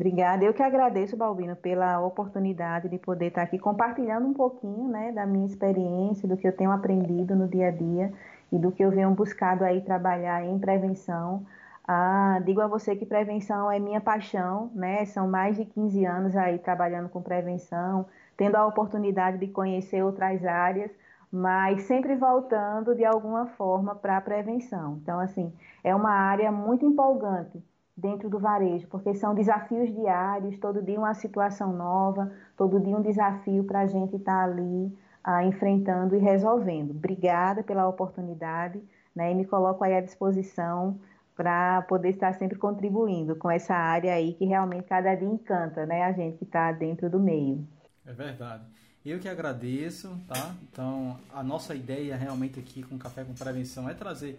Obrigada. 0.00 0.42
Eu 0.42 0.54
que 0.54 0.62
agradeço, 0.62 1.14
Balbino, 1.14 1.54
pela 1.54 2.00
oportunidade 2.00 2.88
de 2.88 2.98
poder 2.98 3.26
estar 3.26 3.42
aqui 3.42 3.58
compartilhando 3.58 4.26
um 4.26 4.32
pouquinho 4.32 4.88
né, 4.88 5.12
da 5.12 5.26
minha 5.26 5.44
experiência, 5.46 6.26
do 6.26 6.38
que 6.38 6.48
eu 6.48 6.56
tenho 6.56 6.70
aprendido 6.72 7.36
no 7.36 7.46
dia 7.46 7.68
a 7.68 7.70
dia 7.70 8.10
e 8.50 8.58
do 8.58 8.72
que 8.72 8.82
eu 8.82 8.90
venho 8.90 9.10
buscado 9.14 9.62
aí 9.62 9.82
trabalhar 9.82 10.42
em 10.44 10.58
prevenção 10.58 11.46
Ah, 11.86 12.40
digo 12.46 12.60
a 12.62 12.66
você 12.68 12.96
que 12.96 13.04
prevenção 13.06 13.70
é 13.70 13.78
minha 13.78 14.00
paixão, 14.00 14.70
né? 14.74 15.04
São 15.06 15.28
mais 15.28 15.56
de 15.56 15.64
15 15.66 16.04
anos 16.06 16.34
aí 16.36 16.58
trabalhando 16.58 17.08
com 17.10 17.20
prevenção, 17.22 18.06
tendo 18.36 18.56
a 18.56 18.66
oportunidade 18.66 19.38
de 19.38 19.48
conhecer 19.48 20.02
outras 20.02 20.44
áreas, 20.46 20.90
mas 21.32 21.82
sempre 21.82 22.16
voltando 22.16 22.94
de 22.94 23.04
alguma 23.04 23.46
forma 23.48 23.94
para 23.94 24.16
a 24.16 24.20
prevenção. 24.20 24.98
Então, 25.02 25.20
assim, 25.20 25.52
é 25.84 25.94
uma 25.94 26.10
área 26.12 26.50
muito 26.52 26.86
empolgante 26.86 27.62
dentro 28.00 28.28
do 28.28 28.38
varejo, 28.38 28.86
porque 28.88 29.14
são 29.14 29.34
desafios 29.34 29.94
diários, 29.94 30.58
todo 30.58 30.82
dia 30.82 30.98
uma 30.98 31.14
situação 31.14 31.72
nova, 31.72 32.32
todo 32.56 32.80
dia 32.80 32.96
um 32.96 33.02
desafio 33.02 33.64
para 33.64 33.80
a 33.80 33.86
gente 33.86 34.16
estar 34.16 34.32
tá 34.32 34.44
ali 34.44 34.92
ah, 35.22 35.44
enfrentando 35.44 36.16
e 36.16 36.18
resolvendo. 36.18 36.90
Obrigada 36.90 37.62
pela 37.62 37.86
oportunidade 37.86 38.82
né, 39.14 39.32
e 39.32 39.34
me 39.34 39.44
coloco 39.44 39.84
aí 39.84 39.94
à 39.94 40.00
disposição 40.00 40.98
para 41.36 41.82
poder 41.82 42.10
estar 42.10 42.34
sempre 42.34 42.58
contribuindo 42.58 43.34
com 43.34 43.50
essa 43.50 43.74
área 43.74 44.12
aí 44.12 44.34
que 44.34 44.44
realmente 44.44 44.84
cada 44.84 45.14
dia 45.14 45.28
encanta 45.28 45.86
né, 45.86 46.02
a 46.02 46.12
gente 46.12 46.38
que 46.38 46.44
está 46.44 46.70
dentro 46.72 47.08
do 47.08 47.18
meio. 47.18 47.66
É 48.06 48.12
verdade. 48.12 48.64
Eu 49.04 49.18
que 49.18 49.28
agradeço, 49.28 50.14
tá? 50.28 50.54
Então, 50.70 51.16
a 51.32 51.42
nossa 51.42 51.74
ideia 51.74 52.16
realmente 52.16 52.60
aqui 52.60 52.82
com 52.82 52.98
Café 52.98 53.24
com 53.24 53.32
Prevenção 53.32 53.88
é 53.88 53.94
trazer 53.94 54.38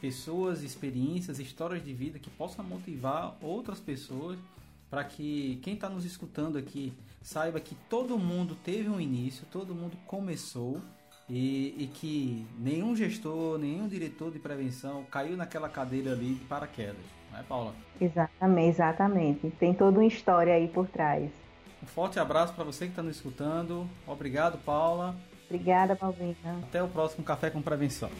pessoas, 0.00 0.62
experiências, 0.62 1.38
histórias 1.38 1.84
de 1.84 1.92
vida 1.92 2.18
que 2.18 2.30
possam 2.30 2.64
motivar 2.64 3.36
outras 3.42 3.80
pessoas 3.80 4.38
para 4.90 5.04
que 5.04 5.58
quem 5.62 5.74
está 5.74 5.88
nos 5.88 6.04
escutando 6.04 6.56
aqui 6.56 6.92
saiba 7.22 7.60
que 7.60 7.74
todo 7.90 8.18
mundo 8.18 8.56
teve 8.64 8.88
um 8.88 9.00
início, 9.00 9.46
todo 9.52 9.74
mundo 9.74 9.96
começou 10.06 10.80
e, 11.28 11.74
e, 11.76 11.86
que 11.92 12.46
nenhum 12.58 12.96
gestor, 12.96 13.58
nenhum 13.58 13.86
diretor 13.86 14.30
de 14.30 14.38
prevenção 14.38 15.04
caiu 15.10 15.36
naquela 15.36 15.68
cadeira 15.68 16.12
ali 16.12 16.34
de 16.34 16.44
paraquedas, 16.46 16.96
não 17.30 17.38
é, 17.38 17.42
Paula? 17.42 17.74
Exatamente, 18.00 18.68
exatamente. 18.68 19.50
Tem 19.58 19.74
toda 19.74 19.98
uma 19.98 20.06
história 20.06 20.54
aí 20.54 20.68
por 20.68 20.88
trás. 20.88 21.30
Um 21.82 21.86
forte 21.86 22.18
abraço 22.18 22.54
para 22.54 22.64
você 22.64 22.86
que 22.86 22.92
está 22.92 23.02
nos 23.02 23.16
escutando. 23.16 23.86
Obrigado, 24.06 24.56
Paula. 24.64 25.14
Obrigada, 25.46 25.94
Paulina. 25.94 26.60
Até 26.62 26.82
o 26.82 26.88
próximo 26.88 27.24
Café 27.24 27.50
com 27.50 27.60
Prevenção. 27.60 28.10